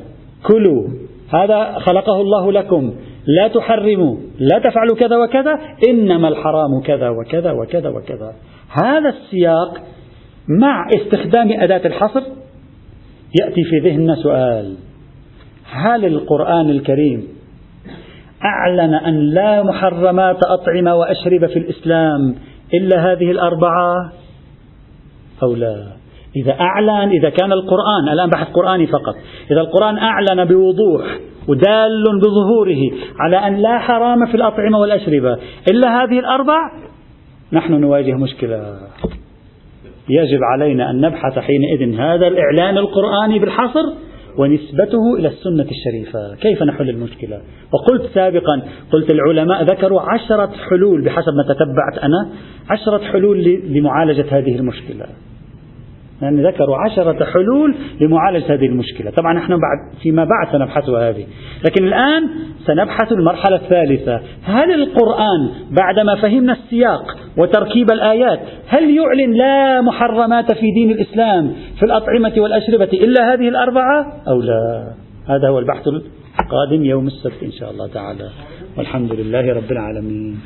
كلوا 0.43 0.88
هذا 1.34 1.80
خلقه 1.80 2.22
الله 2.22 2.51
لكم. 2.51 2.93
لا 3.28 3.47
تحرموا 3.47 4.18
لا 4.39 4.59
تفعلوا 4.59 4.95
كذا 4.95 5.18
وكذا 5.18 5.59
إنما 5.89 6.28
الحرام 6.28 6.82
كذا 6.86 7.09
وكذا 7.09 7.51
وكذا 7.51 7.89
وكذا. 7.89 8.34
هذا 8.84 9.09
السياق 9.09 9.82
مع 10.59 10.89
استخدام 10.95 11.51
أداة 11.51 11.88
الحصر 11.88 12.22
يأتي 13.41 13.64
في 13.64 13.80
ذهننا 13.80 14.16
سؤال 14.16 14.76
هل 15.72 16.05
القرآن 16.05 16.70
الكريم 16.70 17.28
أعلن 18.45 18.93
أن 18.93 19.15
لا 19.19 19.63
محرمات 19.63 20.43
أطعمة 20.43 20.95
وأشربة 20.95 21.47
في 21.47 21.59
الإسلام 21.59 22.35
إلا 22.73 23.11
هذه 23.11 23.31
الأربعة 23.31 24.11
أو 25.43 25.55
لا. 25.55 25.83
إذا 26.35 26.59
أعلن 26.59 27.09
إذا 27.09 27.29
كان 27.29 27.51
القرآن 27.51 28.09
الآن 28.13 28.29
بحث 28.29 28.47
قرآني 28.47 28.87
فقط. 28.87 29.15
إذا 29.51 29.61
القرآن 29.61 29.97
أعلن 29.97 30.45
بوضوح 30.45 31.03
ودال 31.47 32.19
بظهوره 32.19 32.91
على 33.19 33.37
أن 33.37 33.55
لا 33.55 33.79
حرام 33.79 34.25
في 34.25 34.35
الأطعمة 34.35 34.79
والأشربة 34.79 35.37
إلا 35.71 36.03
هذه 36.03 36.19
الأربع 36.19 36.71
نحن 37.53 37.73
نواجه 37.73 38.13
مشكلة. 38.13 38.75
يجب 40.09 40.39
علينا 40.53 40.89
أن 40.89 41.01
نبحث 41.01 41.39
حينئذ 41.39 41.99
هذا 41.99 42.27
الإعلان 42.27 42.77
القرآني 42.77 43.39
بالحصر 43.39 43.93
ونسبته 44.38 45.15
إلى 45.19 45.27
السنة 45.27 45.67
الشريفة. 45.71 46.36
كيف 46.36 46.63
نحل 46.63 46.89
المشكلة؟ 46.89 47.41
وقلت 47.73 48.11
سابقا 48.13 48.61
قلت 48.91 49.13
العلماء 49.13 49.63
ذكروا 49.63 50.01
عشرة 50.01 50.51
حلول 50.69 51.01
بحسب 51.01 51.34
ما 51.34 51.53
تتبعت 51.53 52.03
أنا 52.03 52.29
عشرة 52.69 53.11
حلول 53.11 53.43
لمعالجة 53.67 54.25
هذه 54.29 54.55
المشكلة. 54.55 55.05
يعني 56.22 56.47
ذكروا 56.47 56.78
عشرة 56.78 57.26
حلول 57.26 57.76
لمعالجة 58.01 58.53
هذه 58.53 58.65
المشكلة. 58.65 59.11
طبعا 59.11 59.34
نحن 59.34 59.49
بعد 59.49 60.01
فيما 60.01 60.24
بعد 60.24 60.51
سنبحث 60.51 60.89
هذه. 60.89 61.26
لكن 61.65 61.84
الآن 61.88 62.30
سنبحث 62.65 63.11
المرحلة 63.11 63.55
الثالثة. 63.55 64.22
هل 64.43 64.74
القرآن 64.74 65.49
بعدما 65.72 66.15
فهمنا 66.15 66.53
السياق 66.53 67.17
وتركيب 67.38 67.91
الآيات 67.91 68.39
هل 68.67 68.97
يعلن 68.97 69.34
لا 69.34 69.82
محرمات 69.82 70.53
في 70.53 70.72
دين 70.72 70.91
الإسلام 70.91 71.53
في 71.80 71.86
الأطعمة 71.86 72.34
والأشربة 72.38 72.89
إلا 72.93 73.34
هذه 73.34 73.49
الأربعة 73.49 74.13
أو 74.28 74.41
لا؟ 74.41 74.93
هذا 75.28 75.49
هو 75.49 75.59
البحث 75.59 75.88
القادم 75.88 76.86
يوم 76.86 77.07
السبت 77.07 77.43
إن 77.43 77.51
شاء 77.51 77.72
الله 77.72 77.88
تعالى. 77.88 78.30
والحمد 78.78 79.11
لله 79.11 79.53
رب 79.53 79.72
العالمين. 79.72 80.39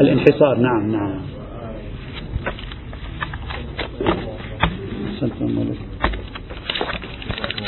الانحصار. 0.00 0.58
نعم 0.58 0.92
نعم. 0.92 1.39
أحسنتم 5.22 5.58
عليكم. 5.58 5.84